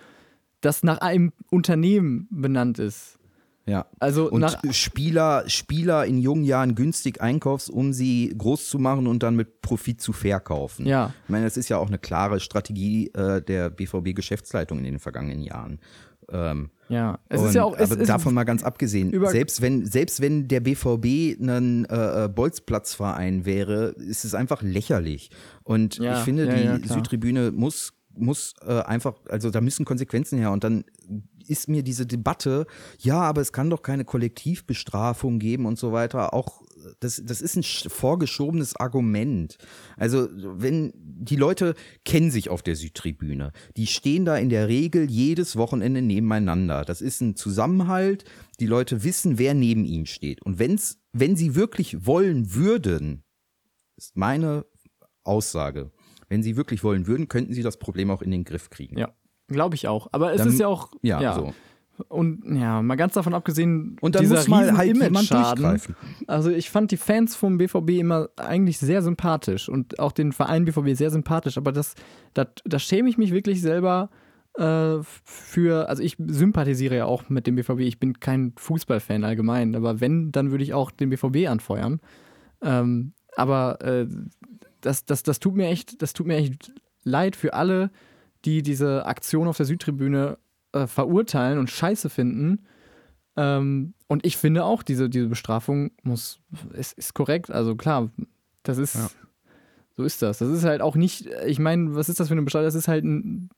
[0.61, 3.16] das nach einem Unternehmen benannt ist.
[3.68, 3.86] Ja.
[3.99, 9.07] Also Und nach Spieler, Spieler in jungen Jahren günstig einkaufst, um sie groß zu machen
[9.07, 10.86] und dann mit Profit zu verkaufen.
[10.86, 11.13] Ja.
[11.26, 15.41] Ich meine, das ist ja auch eine klare Strategie äh, der BVB-Geschäftsleitung in den vergangenen
[15.41, 15.80] Jahren.
[16.30, 19.61] Ähm, ja, es Und- ist ja auch es aber ist, davon mal ganz abgesehen, selbst
[19.61, 25.30] wenn selbst wenn der BVB ein äh, äh, Bolzplatzverein wäre, ist es einfach lächerlich.
[25.63, 26.93] Und Ja, ich finde, ja, die ja.
[26.93, 30.51] Südtribüne muss muss äh, einfach, also da müssen Konsequenzen her.
[30.51, 30.86] Und dann
[31.49, 32.65] ist mir diese Debatte,
[32.99, 36.61] ja, aber es kann doch keine Kollektivbestrafung geben und so weiter, auch
[36.99, 39.57] das, das ist ein sch- vorgeschobenes Argument.
[39.97, 41.73] Also, wenn die Leute
[42.05, 46.85] kennen sich auf der Südtribüne, die stehen da in der Regel jedes Wochenende nebeneinander.
[46.85, 48.23] Das ist ein Zusammenhalt.
[48.59, 50.41] Die Leute wissen, wer neben ihnen steht.
[50.43, 53.23] Und wenn's, wenn sie wirklich wollen würden,
[53.97, 54.65] ist meine
[55.23, 55.91] Aussage,
[56.29, 58.97] wenn sie wirklich wollen würden, könnten sie das Problem auch in den Griff kriegen.
[58.97, 59.13] ja,
[59.47, 60.07] glaube ich auch.
[60.11, 61.53] Aber es Dann- ist ja auch Ja, so.
[62.09, 65.95] Und ja, mal ganz davon abgesehen, Und dann dieser muss mal halt durchgreifen.
[66.27, 70.65] Also ich fand die Fans vom BVB immer eigentlich sehr sympathisch und auch den Verein
[70.65, 71.95] BVB sehr sympathisch, aber das,
[72.35, 74.11] das, da schäme ich mich wirklich selber
[74.59, 79.75] äh, für, also ich sympathisiere ja auch mit dem BVB, ich bin kein Fußballfan allgemein,
[79.75, 81.99] aber wenn, dann würde ich auch den BVB anfeuern.
[82.61, 84.07] Ähm, aber äh,
[84.81, 86.71] das, das, das tut mir echt, das tut mir echt
[87.03, 87.89] leid für alle,
[88.47, 90.37] die diese Aktion auf der Südtribüne
[90.71, 92.65] äh, verurteilen und scheiße finden.
[93.35, 96.39] Ähm, und ich finde auch, diese, diese Bestrafung muss,
[96.73, 97.51] ist, ist korrekt.
[97.51, 98.09] Also klar,
[98.63, 99.09] das ist, Ja.
[99.97, 100.37] so ist das.
[100.37, 102.65] Das ist halt auch nicht, ich meine, was ist das für eine Bestrafung?
[102.65, 103.49] Das ist halt ein,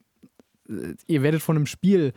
[0.68, 2.14] äh, ihr werdet von einem Spiel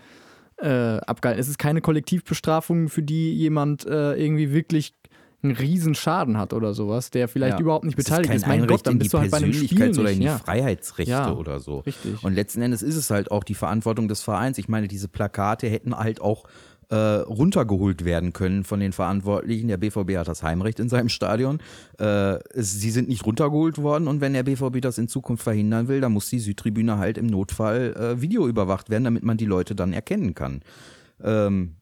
[0.57, 1.41] äh, abgehalten.
[1.41, 4.95] Es ist keine Kollektivbestrafung, für die jemand äh, irgendwie wirklich
[5.43, 7.61] einen riesen Schaden hat oder sowas, der vielleicht Ja.
[7.61, 8.47] überhaupt nicht beteiligt kein ist.
[8.47, 10.39] Mein Einrecht Gott, dann bist du halt bei einem Spiel oder in die ja.
[10.39, 11.33] Freiheitsrechte Ja.
[11.33, 11.81] oder so.
[11.81, 12.23] Richtig.
[12.23, 14.59] Und letzten Endes ist es halt auch die Verantwortung des Vereins.
[14.59, 16.45] Ich meine, diese Plakate hätten halt auch
[16.91, 19.67] äh, runtergeholt werden können von den Verantwortlichen.
[19.69, 21.59] Der BVB hat das Heimrecht in seinem Stadion.
[21.99, 25.89] Äh, es, sie sind nicht runtergeholt worden und wenn der BVB das in Zukunft verhindern
[25.89, 29.47] will, dann muss die Südtribüne halt im Notfall äh, Video überwacht werden, damit man die
[29.47, 30.61] Leute dann erkennen kann.
[31.25, 31.77] Ähm,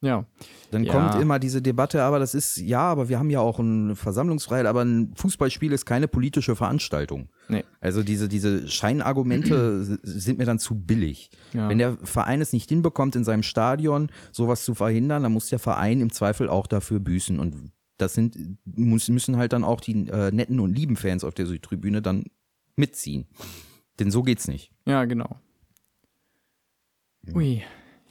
[0.00, 0.26] ja.
[0.70, 0.92] dann Ja.
[0.92, 4.66] kommt immer diese Debatte, aber das ist, ja, aber wir haben ja auch eine Versammlungsfreiheit,
[4.66, 7.28] aber ein Fußballspiel ist keine politische Veranstaltung.
[7.48, 7.64] Nee.
[7.80, 11.30] Also diese, diese Scheinargumente sind mir dann zu billig.
[11.52, 11.68] Ja.
[11.68, 15.58] Wenn der Verein es nicht hinbekommt, in seinem Stadion sowas zu verhindern, dann muss der
[15.58, 17.38] Verein im Zweifel auch dafür büßen.
[17.38, 21.46] Und das sind, müssen halt dann auch die äh, netten und lieben Fans auf der
[21.46, 22.24] Südtribüne dann
[22.76, 23.26] mitziehen.
[23.98, 24.70] Denn so geht's nicht.
[24.84, 25.40] Ja, genau.
[27.34, 27.62] Ui.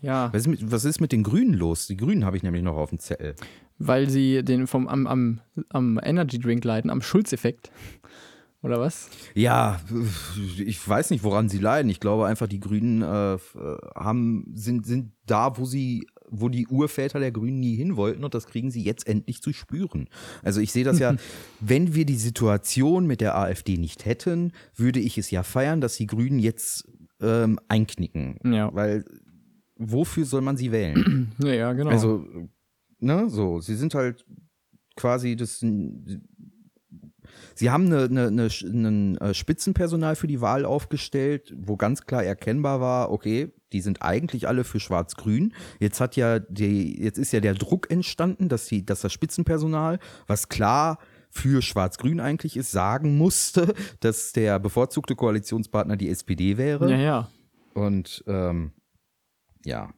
[0.01, 1.87] Ja, Was ist, mit, was ist mit den Grünen los?
[1.87, 3.35] Die Grünen habe ich nämlich noch auf dem Zettel.
[3.77, 7.71] weil sie den vom am, am, am Energy Drink leiten, am Schulzeffekt.
[8.61, 9.09] Oder was?
[9.35, 9.79] Ja,
[10.57, 11.91] ich weiß nicht, woran sie leiden.
[11.91, 13.37] Ich glaube einfach, die Grünen äh, äh,
[13.93, 18.33] haben, sind, sind da, wo sie, wo die Urväter der Grünen nie hin wollten und
[18.33, 20.09] das kriegen sie jetzt endlich zu spüren.
[20.41, 21.15] Also ich sehe das ja,
[21.59, 25.97] wenn wir die Situation mit der AfD nicht hätten, würde ich es ja feiern, dass
[25.97, 26.87] die Grünen jetzt
[27.21, 28.39] ähm, einknicken.
[28.51, 28.73] Ja.
[28.73, 29.05] Weil
[29.77, 31.31] wofür soll man sie wählen?
[31.43, 31.89] Ja, genau.
[31.89, 32.25] Also,
[32.99, 34.25] ne, so, sie sind halt
[34.95, 35.63] quasi das.
[37.55, 42.23] Sie haben eine, eine, eine, ein äh, Spitzenpersonal für die Wahl aufgestellt, wo ganz klar
[42.23, 45.53] erkennbar war, okay, die sind eigentlich alle für Schwarz-Grün.
[45.79, 49.99] Jetzt hat ja die, jetzt ist ja der Druck entstanden, dass die, dass das Spitzenpersonal,
[50.27, 50.99] was klar
[51.29, 56.89] für Schwarz-Grün eigentlich ist, sagen musste, dass der bevorzugte Koalitionspartner die SPD wäre.
[56.89, 57.29] ja, ja.
[57.73, 58.71] Und ähm,
[59.65, 59.93] ja.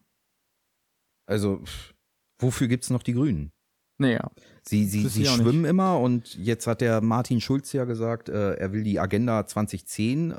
[1.26, 1.94] Also, pff,
[2.40, 3.52] wofür gibt es noch die Grünen?
[4.00, 4.30] Naja.
[4.62, 8.72] Sie, sie, sie schwimmen immer und jetzt hat der Martin Schulz ja gesagt, äh, er
[8.72, 10.38] will die Agenda 2010 äh, äh,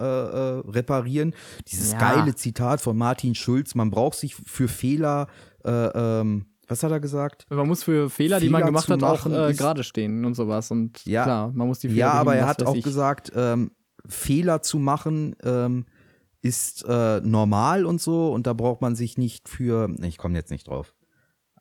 [0.69, 1.35] reparieren.
[1.67, 1.99] Dieses Ja.
[1.99, 5.27] geile Zitat von Martin Schulz, man braucht sich für Fehler,
[5.65, 7.47] äh, ähm, was hat er gesagt?
[7.51, 10.71] Man muss für Fehler, die Fehler man gemacht hat, auch äh, gerade stehen und sowas.
[10.71, 11.25] Und Ja.
[11.25, 12.85] klar, man muss die Fehler Ja, aber er hat auch ich.
[12.85, 13.73] gesagt, ähm,
[14.07, 15.87] Fehler zu machen ähm,
[16.41, 20.51] ist äh, normal und so und da braucht man sich nicht für, ich komme jetzt
[20.51, 20.95] nicht drauf.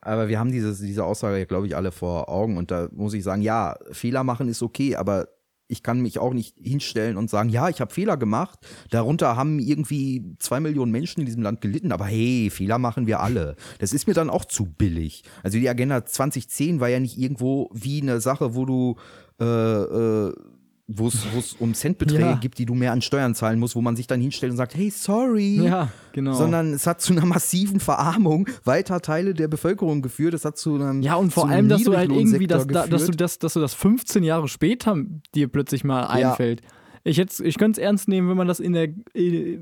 [0.01, 3.23] Aber wir haben dieses, diese Aussage, glaube ich, alle vor Augen und da muss ich
[3.23, 5.27] sagen, ja, Fehler machen ist okay, aber
[5.67, 8.59] ich kann mich auch nicht hinstellen und sagen, ja, ich habe Fehler gemacht.
[8.89, 13.19] Darunter haben irgendwie zwei Millionen Menschen in diesem Land gelitten, aber hey, Fehler machen wir
[13.19, 13.55] alle.
[13.79, 15.23] Das ist mir dann auch zu billig.
[15.43, 18.95] Also die Agenda 2010 war ja nicht irgendwo wie eine Sache, wo du
[19.39, 20.33] äh, äh,
[20.89, 22.35] wo es um Centbeträge Ja.
[22.35, 24.73] gibt, die du mehr an Steuern zahlen musst, wo man sich dann hinstellt und sagt,
[24.73, 25.61] hey, sorry.
[25.61, 26.33] Ja, genau.
[26.33, 30.33] Sondern es hat zu einer massiven Verarmung weiter Teile der Bevölkerung geführt.
[30.33, 33.05] Es hat zu einem ja, und vor allem, dass du halt irgendwie das, da, dass
[33.05, 34.95] du das, dass du das 15 Jahre später
[35.35, 36.29] dir plötzlich mal Ja.
[36.29, 36.61] einfällt.
[37.03, 38.87] Ich, hätt's- ich könnte es ernst nehmen, wenn man das in der,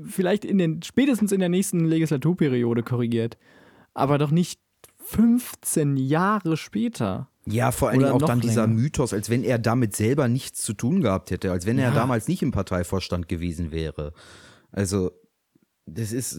[0.06, 3.36] vielleicht in den, spätestens in der nächsten Legislaturperiode korrigiert.
[3.94, 4.60] Aber doch nicht
[5.04, 7.28] 15 Jahre später.
[7.48, 8.80] Ja, vor allen Dingen auch dann dieser länger.
[8.80, 11.94] Mythos, als wenn er damit selber nichts zu tun gehabt hätte, als wenn er Ja.
[11.94, 14.12] damals nicht im Parteivorstand gewesen wäre.
[14.72, 15.12] Also,
[15.86, 16.36] das ist.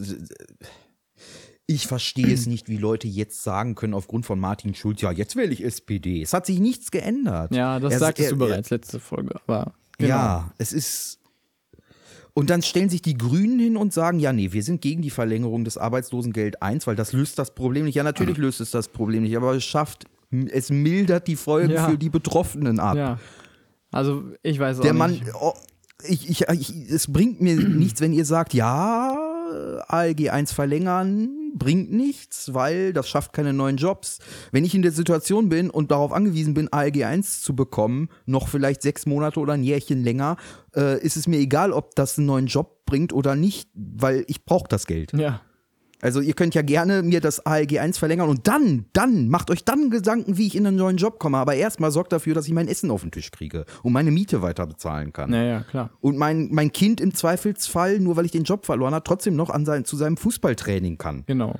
[1.70, 5.36] Ich verstehe es nicht, wie Leute jetzt sagen können, aufgrund von Martin Schulz, ja, jetzt
[5.36, 6.22] wähle ich SPD.
[6.22, 7.54] Es hat sich nichts geändert.
[7.54, 9.34] Ja, das Er- sagtest er- du bereits letzte Folge.
[9.46, 10.08] Aber genau.
[10.14, 11.18] Ja, es ist.
[12.32, 15.10] Und dann stellen sich die Grünen hin und sagen, ja, nee, wir sind gegen die
[15.10, 17.96] Verlängerung des Arbeitslosengeld 1, weil das löst das Problem nicht.
[17.96, 21.88] Ja, natürlich löst es das Problem nicht, aber es schafft, es mildert die Folgen Ja.
[21.88, 22.96] für die Betroffenen ab.
[22.96, 23.18] Ja.
[23.90, 25.24] Also, ich weiß auch Der Mann, nicht.
[25.40, 25.54] oh,
[26.06, 29.16] ich, ich, ich, es bringt mir nichts, wenn ihr sagt, ja,
[29.88, 34.18] ALG 1 verlängern bringt nichts, weil das schafft keine neuen Jobs.
[34.52, 38.48] Wenn ich in der Situation bin und darauf angewiesen bin, ALG 1 zu bekommen, noch
[38.48, 40.36] vielleicht sechs Monate oder ein Jährchen länger,
[40.76, 44.44] äh, ist es mir egal, ob das einen neuen Job bringt oder nicht, weil ich
[44.44, 45.12] brauche das Geld.
[45.14, 45.40] Ja.
[46.00, 49.64] Also ihr könnt ja gerne mir das ALG 1 verlängern und dann, dann, macht euch
[49.64, 51.38] dann Gedanken, wie ich in einen neuen Job komme.
[51.38, 54.40] Aber erstmal sorgt dafür, dass ich mein Essen auf den Tisch kriege und meine Miete
[54.40, 55.30] weiter bezahlen kann.
[55.30, 55.90] Naja, klar.
[56.00, 59.50] Und mein, mein Kind im Zweifelsfall, nur weil ich den Job verloren habe, trotzdem noch
[59.50, 61.24] an sein, zu seinem Fußballtraining kann.
[61.26, 61.56] Genau.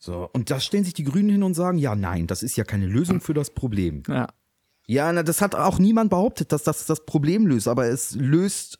[0.00, 0.30] So.
[0.32, 2.86] Und da stellen sich die Grünen hin und sagen, ja, nein, das ist ja keine
[2.86, 4.02] Lösung für das Problem.
[4.08, 4.28] Ja.
[4.86, 8.78] Ja, na, das hat auch niemand behauptet, dass das das Problem löst, aber es löst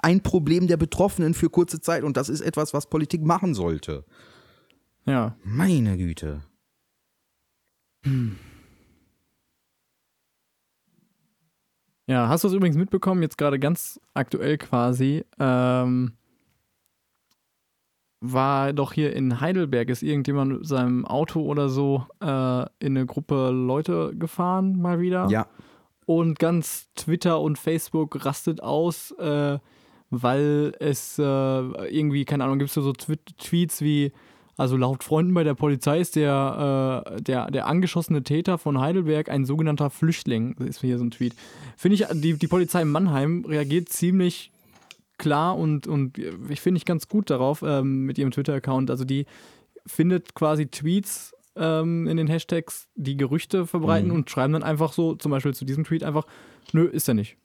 [0.00, 4.04] ein Problem der Betroffenen für kurze Zeit und das ist etwas, was Politik machen sollte.
[5.04, 5.36] Ja.
[5.42, 6.42] Meine Güte.
[12.06, 16.12] Ja, hast du es übrigens mitbekommen, jetzt gerade ganz aktuell quasi, ähm,
[18.20, 23.06] war doch hier in Heidelberg, ist irgendjemand mit seinem Auto oder so äh, in eine
[23.06, 25.28] Gruppe Leute gefahren, mal wieder.
[25.28, 25.46] Ja.
[26.06, 29.58] Und ganz Twitter und Facebook rastet aus, äh,
[30.10, 34.12] weil es äh, irgendwie, keine Ahnung, gibt es so Twi Tweets wie,
[34.56, 39.30] also laut Freunden bei der Polizei ist der, äh, der, der angeschossene Täter von Heidelberg
[39.30, 40.54] ein sogenannter Flüchtling.
[40.58, 41.34] Das ist hier so ein Tweet.
[41.76, 44.52] Finde ich, die, die Polizei in Mannheim reagiert ziemlich
[45.18, 48.90] klar und, und ich finde ich ganz gut darauf ähm, mit ihrem Twitter-Account.
[48.90, 49.26] Also die
[49.86, 54.14] findet quasi Tweets ähm, in den Hashtags, die Gerüchte verbreiten Mhm.
[54.16, 56.26] und schreiben dann einfach so, zum Beispiel zu diesem Tweet einfach,
[56.72, 57.36] nö, ist er nicht.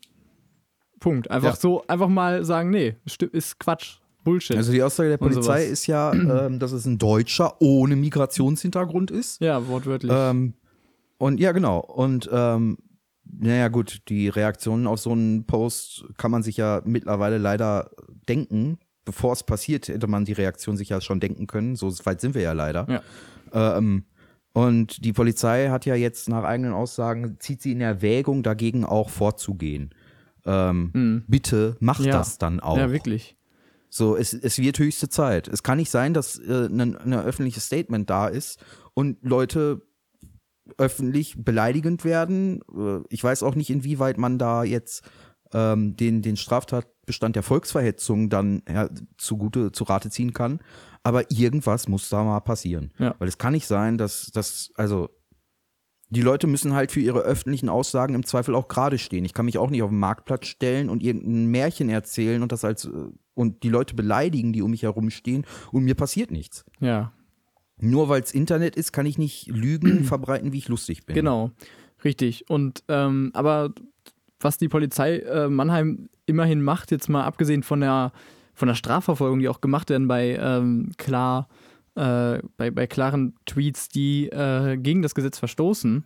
[1.00, 1.30] Punkt.
[1.30, 1.56] Einfach Ja.
[1.56, 2.96] so, einfach mal sagen, nee,
[3.32, 4.58] ist Quatsch, Bullshit.
[4.58, 5.64] Also die Aussage der Polizei sowas.
[5.72, 9.40] ist ja, ähm, dass es ein Deutscher ohne Migrationshintergrund ist.
[9.42, 10.12] ja, wortwörtlich.
[10.14, 10.54] Ähm,
[11.18, 11.80] und ja, genau.
[11.80, 12.78] Und ähm,
[13.30, 17.92] naja, gut, die Reaktionen auf so einen Post kann man sich ja mittlerweile leider
[18.28, 18.78] denken.
[19.06, 21.76] bevor es passiert, hätte man die Reaktion sich ja schon denken können.
[21.78, 22.86] So weit sind wir ja leider.
[22.90, 23.02] Ja.
[23.54, 24.06] Ähm,
[24.54, 29.10] und die Polizei hat ja jetzt nach eigenen Aussagen, zieht sie in Erwägung, dagegen auch
[29.10, 29.92] vorzugehen.
[30.46, 32.14] Ähm, Bitte macht Ja.
[32.14, 32.78] das dann auch.
[32.78, 33.36] Ja, wirklich.
[33.90, 35.48] So, es, es wird höchste Zeit.
[35.48, 38.60] Es kann nicht sein, dass äh, ein ein öffentliches Statement da ist
[38.94, 39.82] und Leute
[40.78, 42.62] öffentlich beleidigend werden.
[42.76, 45.04] Äh, Ich weiß auch nicht, inwieweit man da jetzt
[45.54, 50.60] ähm, den, den Straftatbestand der Volksverhetzung dann ja, zugute zu Rate ziehen kann.
[51.08, 52.92] Aber irgendwas muss da mal passieren.
[53.00, 53.16] Ja.
[53.18, 55.10] Weil es kann nicht sein, dass, dass, also
[56.10, 59.24] die Leute müssen halt für ihre öffentlichen Aussagen im Zweifel auch gerade stehen.
[59.24, 62.66] Ich kann mich auch nicht auf den Marktplatz stellen und irgendein Märchen erzählen und das
[62.66, 62.90] als äh,
[63.34, 66.66] und die Leute beleidigen, die um mich herum stehen und mir passiert nichts.
[66.82, 67.14] Ja,
[67.78, 71.16] Nur weil es Internet ist, kann ich nicht Lügen verbreiten, wie ich lustig bin.
[71.16, 71.52] Genau,
[72.04, 72.50] richtig.
[72.50, 73.74] Und ähm, aber
[74.42, 78.12] was die Polizei äh, Mannheim immerhin macht, jetzt mal abgesehen von der
[78.58, 81.48] von der Strafverfolgung, die auch gemacht werden bei ähm, klar
[81.96, 86.04] äh, bei, bei klaren Tweets, die äh, gegen das Gesetz verstoßen.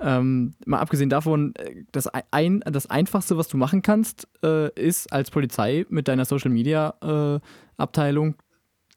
[0.00, 5.12] Ähm, mal abgesehen davon, äh, das, ein, das Einfachste, was du machen kannst, äh, ist
[5.12, 7.40] als Polizei mit deiner Social Media äh,
[7.76, 8.36] Abteilung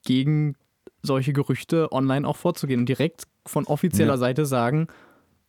[0.03, 0.55] gegen
[1.01, 4.17] solche Gerüchte online auch vorzugehen und direkt von offizieller Ja.
[4.17, 4.87] Seite sagen,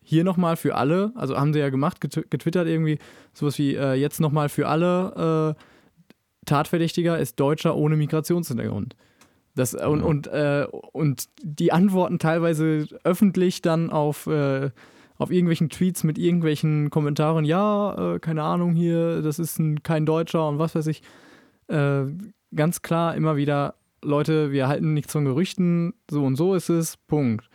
[0.03, 2.99] hier nochmal für alle, also haben sie ja gemacht, getw- getwittert irgendwie,
[3.33, 5.63] sowas wie äh, jetzt nochmal für alle, äh,
[6.47, 8.97] Tatverdächtiger ist Deutscher ohne Migrationshintergrund.
[9.55, 14.71] Das, und, und, äh, und die antworten teilweise öffentlich dann auf, äh,
[15.17, 20.05] auf irgendwelchen Tweets mit irgendwelchen Kommentaren, ja, äh, keine Ahnung hier, das ist ein, kein
[20.05, 21.03] Deutscher und was weiß ich.
[21.69, 22.05] Äh,
[22.55, 26.97] ganz klar immer wieder, Leute, wir halten nichts von Gerüchten, so und so ist es,
[26.97, 27.49] Punkt.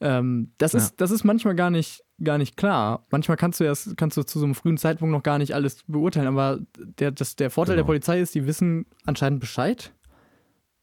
[0.00, 0.80] Ähm, das, Ja.
[0.80, 3.04] ist, das ist manchmal gar nicht, gar nicht klar.
[3.10, 5.78] Manchmal kannst du erst, kannst du zu so einem frühen Zeitpunkt noch gar nicht alles
[5.88, 6.60] beurteilen, aber
[6.98, 7.88] der, das, der Vorteil der Genau.
[7.92, 9.92] Polizei ist, die wissen anscheinend Bescheid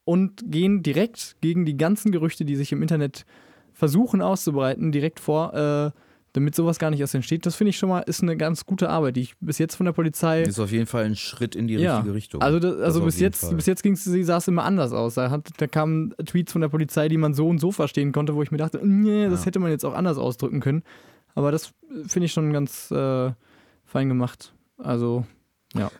[0.04, 3.24] und gehen direkt gegen die ganzen Gerüchte, die sich im Internet
[3.72, 5.90] versuchen auszubreiten, direkt vor, äh,
[6.34, 7.44] damit sowas gar nicht erst entsteht.
[7.46, 9.84] Das finde ich schon mal ist eine ganz gute Arbeit, die ich bis jetzt von
[9.86, 12.42] der Polizei Ist auf jeden Fall ein Schritt in die ja, richtige Richtung.
[12.42, 13.54] Also, das, Das also auf bis jetzt, Fall.
[13.54, 15.14] bis jetzt ging's, sie sah es immer anders aus.
[15.14, 18.34] Da, hat, da kamen Tweets von der Polizei, die man so und so verstehen konnte,
[18.34, 19.46] wo ich mir dachte, nee, das Ja.
[19.46, 20.82] hätte man jetzt auch anders ausdrücken können.
[21.34, 23.32] Aber das äh, finde ich schon ganz äh,
[23.84, 24.54] fein gemacht.
[24.78, 25.24] Also,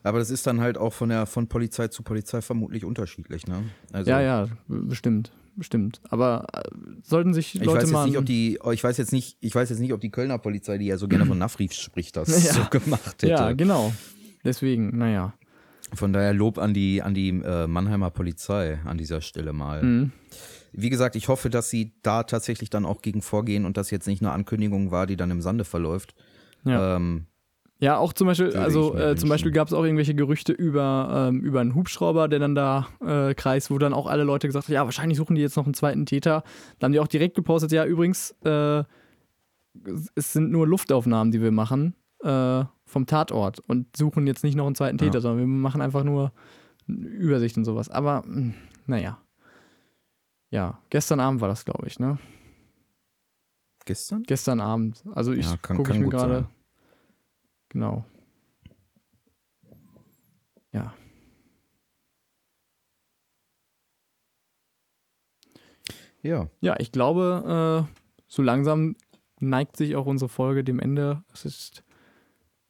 [0.02, 3.62] Aber das ist dann halt auch von der von Polizei zu Polizei vermutlich unterschiedlich, ne?
[3.92, 6.00] Also, ja, ja, bestimmt, bestimmt.
[6.10, 6.62] Aber äh,
[7.02, 8.06] sollten sich Ich Leute weiß jetzt mal.
[8.06, 10.78] nicht, ob die, ich weiß jetzt nicht, ich weiß jetzt nicht, ob die Kölner Polizei,
[10.78, 12.52] die ja so gerne von Nafrief spricht, das Ja.
[12.52, 13.28] so gemacht hätte.
[13.28, 13.92] ja, genau.
[14.44, 15.32] Deswegen, naja.
[15.94, 19.82] Von daher Lob an die, an die äh, Mannheimer Polizei an dieser Stelle mal.
[19.82, 20.12] Mhm.
[20.72, 24.06] Wie gesagt, ich hoffe, dass sie da tatsächlich dann auch gegen vorgehen und das jetzt
[24.06, 26.14] nicht eine Ankündigung war, die dann im Sande verläuft.
[26.64, 26.96] Ja.
[26.96, 27.26] Ähm,
[27.78, 29.28] Ja, auch zum Beispiel, also äh, zum.
[29.28, 33.34] Beispiel gab es auch irgendwelche Gerüchte über, ähm, über einen Hubschrauber, der dann da äh,
[33.34, 35.74] kreist, wo dann auch alle Leute gesagt haben, ja, wahrscheinlich suchen die jetzt noch einen
[35.74, 36.42] zweiten Täter.
[36.78, 38.84] Dann haben die auch direkt gepostet, ja, übrigens, äh,
[40.14, 44.66] es sind nur Luftaufnahmen, die wir machen äh, vom Tatort und suchen jetzt nicht noch
[44.66, 45.20] einen zweiten Täter, Ja.
[45.20, 46.32] sondern wir machen einfach nur
[46.86, 47.88] Übersicht und sowas.
[47.88, 48.54] Aber, mh,
[48.86, 49.18] naja.
[50.50, 52.18] Ja, gestern Abend war das, glaube ich, ne?
[53.84, 54.22] gestern?
[54.24, 55.02] Gestern Abend.
[55.14, 56.46] Also ich Ja, gucke mir gerade.
[57.68, 58.04] Genau.
[60.72, 60.94] Ja.
[66.22, 66.48] Ja.
[66.60, 68.94] Ja, ich glaube, äh, so langsam
[69.40, 71.24] neigt sich auch unsere Folge dem Ende.
[71.32, 71.82] Es ist,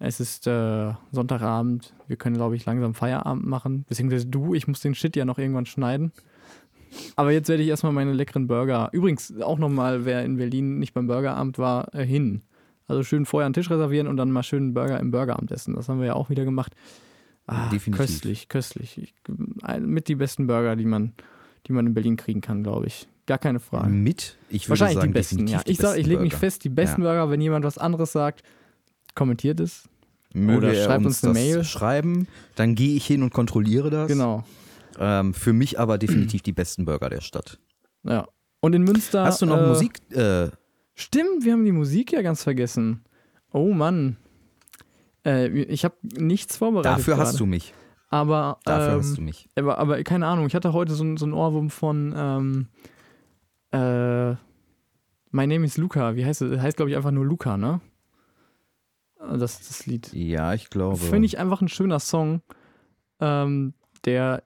[0.04, 1.94] es ist äh, Sonntagabend.
[2.08, 3.84] Wir können, glaube ich, langsam Feierabend machen.
[3.88, 6.10] Beziehungsweise du, ich muss den Shit ja noch irgendwann schneiden.
[7.14, 8.88] Aber jetzt werde ich erstmal meine leckeren Burger.
[8.92, 12.42] Übrigens auch nochmal, wer in Berlin nicht beim Burgeramt war, äh, hin.
[12.88, 15.74] Also schön vorher einen Tisch reservieren und dann mal schön einen Burger im Burgeramt essen.
[15.74, 16.74] Das haben wir ja auch wieder gemacht.
[17.46, 18.06] Ah, Definitiv.
[18.06, 18.98] Köstlich, köstlich.
[18.98, 19.14] Ich,
[19.80, 21.12] mit die besten Burger, die man,
[21.68, 23.06] die man in Berlin kriegen kann, glaube ich.
[23.26, 23.88] Gar keine Frage.
[23.88, 25.62] Mit, ich würde Wahrscheinlich sagen, die besten, ja.
[25.62, 28.42] die Ich sag, ich lege mich fest, die besten Burger, wenn jemand was anderes sagt,
[29.14, 29.88] kommentiert es.
[30.34, 31.64] Möge Oder er schreibt uns eine Mail.
[31.64, 34.08] Schreiben, dann gehe ich hin und kontrolliere das.
[34.08, 34.44] Genau.
[34.98, 37.58] Ähm, für mich aber definitiv die besten Burger der Stadt.
[38.04, 38.28] Ja.
[38.60, 39.24] Und in Münster.
[39.24, 39.98] Hast du noch äh, Musik?
[40.10, 40.48] Äh,
[40.94, 43.02] Stimmt, wir haben die Musik ja ganz vergessen.
[43.52, 44.16] Oh Mann.
[45.24, 46.98] Äh, ich habe nichts vorbereitet.
[46.98, 47.38] dafür hast gerade.
[47.38, 47.72] du mich.
[48.08, 49.48] Aber, Dafür ähm, hast du mich.
[49.56, 52.66] aber, aber keine Ahnung, ich hatte heute so, ein- so einen Ohrwurm von ähm,
[53.72, 54.30] äh,
[55.30, 56.14] My Name is Luca.
[56.14, 56.60] Wie heißt es?
[56.60, 57.80] Heißt, glaube ich, einfach nur Luca, ne?
[59.38, 60.12] Das, das Lied.
[60.12, 60.96] Ja, ich glaube.
[60.98, 62.42] Finde ich einfach ein schöner Song,
[63.20, 64.42] ähm, der,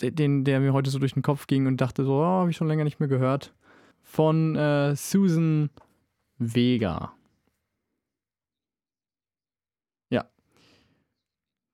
[0.00, 2.50] der- den, der mir heute so durch den Kopf ging und dachte so, oh, habe
[2.50, 3.52] ich schon länger nicht mehr gehört.
[4.02, 5.70] Von äh, Susan
[6.38, 7.12] Vega.
[10.10, 10.28] Ja.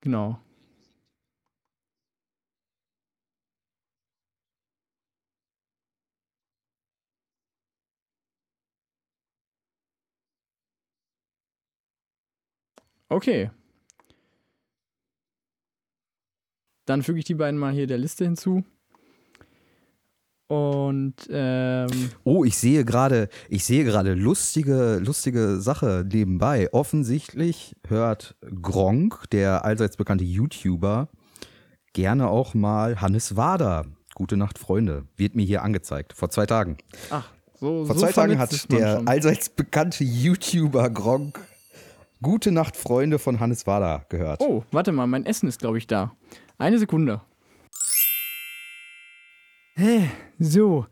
[0.01, 0.39] Genau.
[13.09, 13.51] Okay.
[16.87, 18.65] Dann füge ich die beiden mal hier der Liste hinzu.
[20.49, 21.89] Und ähm,
[22.23, 26.73] Oh, ich sehe gerade, ich sehe gerade lustige, lustige Sache nebenbei.
[26.73, 31.09] Offensichtlich hört Gronk, der allseits bekannte YouTuber,
[31.95, 33.87] gerne auch mal Hannes Wader.
[34.15, 35.07] Gute Nacht, Freunde.
[35.17, 36.13] Wird mir hier angezeigt.
[36.13, 36.79] Vor zwei Tagen.
[37.11, 37.29] ach,
[37.59, 39.09] so Vor so zwei Tagen hat der schon.
[39.09, 41.41] allseits bekannte YouTuber Gronk
[42.23, 44.41] Gute Nacht, Freunde von Hannes Wader gehört.
[44.41, 46.13] Oh, warte mal, mein Essen ist, glaube ich, da.
[46.59, 47.21] Eine Sekunde.
[49.75, 50.11] Hä?
[50.39, 50.87] So.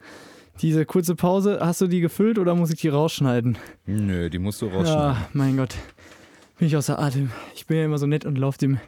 [0.60, 3.58] Diese kurze Pause, hast du die gefüllt oder muss ich die rausschneiden?
[3.86, 5.74] Nö, die musst du Ja, mein Gott.
[6.58, 7.32] Bin ich außer Atem.
[7.54, 8.78] Ich bin ja immer so nett und laufe dem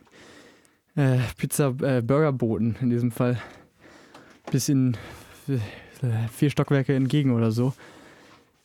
[0.95, 3.41] äh, Pizza-Burger-Boten in diesem Fall
[4.53, 4.97] bis in
[5.49, 5.59] äh,
[6.33, 7.73] vier Stockwerke entgegen oder so.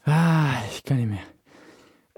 [0.06, 1.20] Ah, ich kann nicht mehr.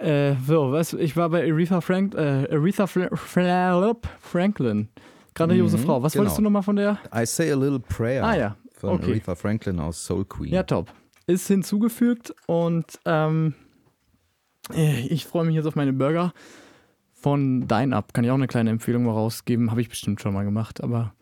[0.04, 0.94] Äh, so, was?
[0.94, 4.90] Ich war bei Aretha, Frank, äh, Aretha Fra Fra Franklin.
[5.34, 6.04] Grandiose Mhm, Frau.
[6.04, 6.50] Was wolltest genau.
[6.50, 7.00] du nochmal von der?
[7.16, 9.12] I Say a Little Prayer Ah ja, von okay.
[9.12, 10.54] Aretha Franklin aus Soul Queen.
[10.54, 10.92] Ja, top.
[11.26, 13.54] Ist hinzugefügt und ähm,
[14.76, 16.34] äh, ich freue mich jetzt auf meine Burger
[17.14, 18.14] von Dine Up.
[18.14, 19.72] Kann ich auch eine kleine Empfehlung mal rausgeben.
[19.72, 21.14] Habe ich bestimmt schon mal gemacht, aber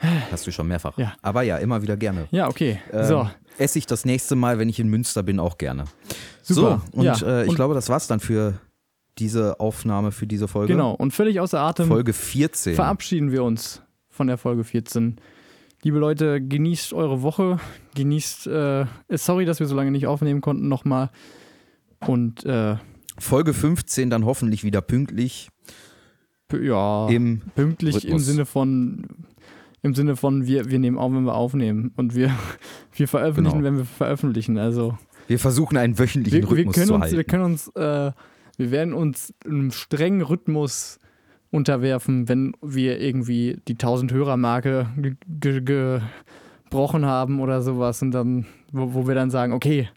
[0.30, 0.96] Hast du schon mehrfach.
[0.98, 1.14] Ja.
[1.22, 2.26] Aber ja, immer wieder gerne.
[2.30, 2.80] ja, okay.
[2.92, 5.84] Ähm, so, Esse ich das nächste Mal, wenn ich in Münster bin, auch gerne.
[6.42, 6.82] Super.
[6.92, 8.58] So, und Ja, äh, ich und- glaube, das war's dann für
[9.18, 10.72] diese Aufnahme, für diese Folge.
[10.72, 10.92] genau.
[10.94, 12.74] Und völlig außer Atem Folge 14.
[12.74, 15.16] verabschieden wir uns von der Folge 14.
[15.82, 17.58] Liebe Leute, genießt eure Woche.
[17.94, 21.10] Genießt, äh, sorry, dass wir so lange nicht aufnehmen konnten nochmal.
[22.06, 22.76] Und äh,
[23.18, 25.50] Folge 15 dann hoffentlich wieder pünktlich
[26.52, 27.08] ja.
[27.08, 28.26] im Pünktlich im Rhythmus.
[28.26, 29.06] Sinne von
[29.82, 32.30] im Sinne von wir, wir nehmen auf, wenn wir aufnehmen und wir,
[32.94, 33.64] wir veröffentlichen, Genau.
[33.66, 34.58] wenn wir veröffentlichen.
[34.58, 37.16] Also Wir versuchen einen wöchentlichen wir, wir Rhythmus können zu uns, halten.
[37.16, 38.12] wir können uns, äh,
[38.56, 40.98] wir werden uns einem strengen Rhythmus
[41.50, 46.00] unterwerfen, wenn wir irgendwie die 1000 Hörer-Marke ge ge
[46.70, 49.88] gebrochen haben oder sowas und dann, wo, wo wir dann sagen, okay,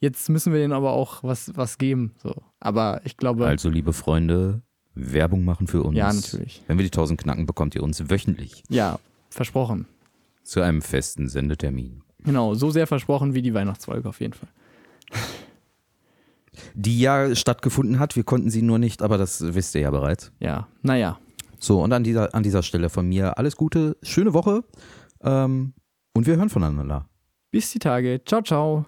[0.00, 2.12] jetzt müssen wir denen aber auch was, was geben.
[2.22, 2.34] So.
[2.60, 4.62] Aber ich glaube, also, liebe Freunde,
[4.94, 5.96] Werbung machen für uns.
[5.96, 6.62] ja, natürlich.
[6.66, 8.98] Wenn wir die 1000 knacken, bekommt ihr uns wöchentlich Ja,
[9.38, 9.86] versprochen.
[10.42, 12.02] zu einem festen Sendetermin.
[12.24, 14.48] Genau, so sehr versprochen wie die Weihnachtsfolge auf jeden Fall.
[16.74, 20.32] Die ja stattgefunden hat, wir konnten sie nur nicht, aber das wisst ihr ja bereits.
[20.40, 21.18] Ja, naja.
[21.60, 24.64] So, und an dieser, an dieser Stelle von mir alles Gute, schöne Woche
[25.22, 25.74] ähm,
[26.14, 27.08] und wir hören voneinander.
[27.50, 28.20] Bis die Tage.
[28.24, 28.86] Ciao, ciao.